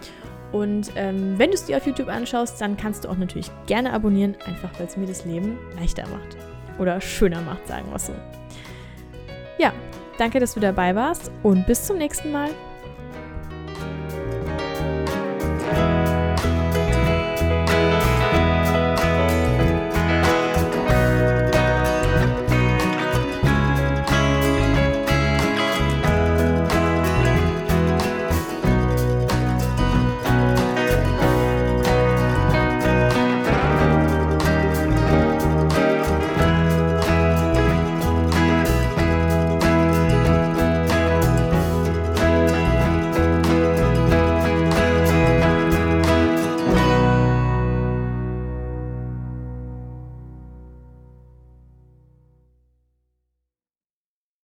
Und 0.53 0.91
ähm, 0.95 1.37
wenn 1.37 1.49
du 1.49 1.55
es 1.55 1.65
dir 1.65 1.77
auf 1.77 1.85
YouTube 1.85 2.07
anschaust, 2.07 2.59
dann 2.61 2.77
kannst 2.77 3.03
du 3.03 3.09
auch 3.09 3.17
natürlich 3.17 3.51
gerne 3.67 3.91
abonnieren, 3.91 4.35
einfach 4.45 4.69
weil 4.79 4.87
es 4.87 4.95
mir 4.95 5.07
das 5.07 5.25
Leben 5.25 5.57
leichter 5.77 6.03
macht. 6.07 6.37
Oder 6.79 7.01
schöner 7.01 7.41
macht, 7.41 7.67
sagen 7.67 7.85
wir 7.89 7.97
es 7.97 8.07
so. 8.07 8.13
Ja, 9.59 9.73
danke, 10.17 10.39
dass 10.39 10.53
du 10.53 10.61
dabei 10.61 10.95
warst 10.95 11.31
und 11.43 11.67
bis 11.67 11.85
zum 11.85 11.97
nächsten 11.97 12.31
Mal. 12.31 12.49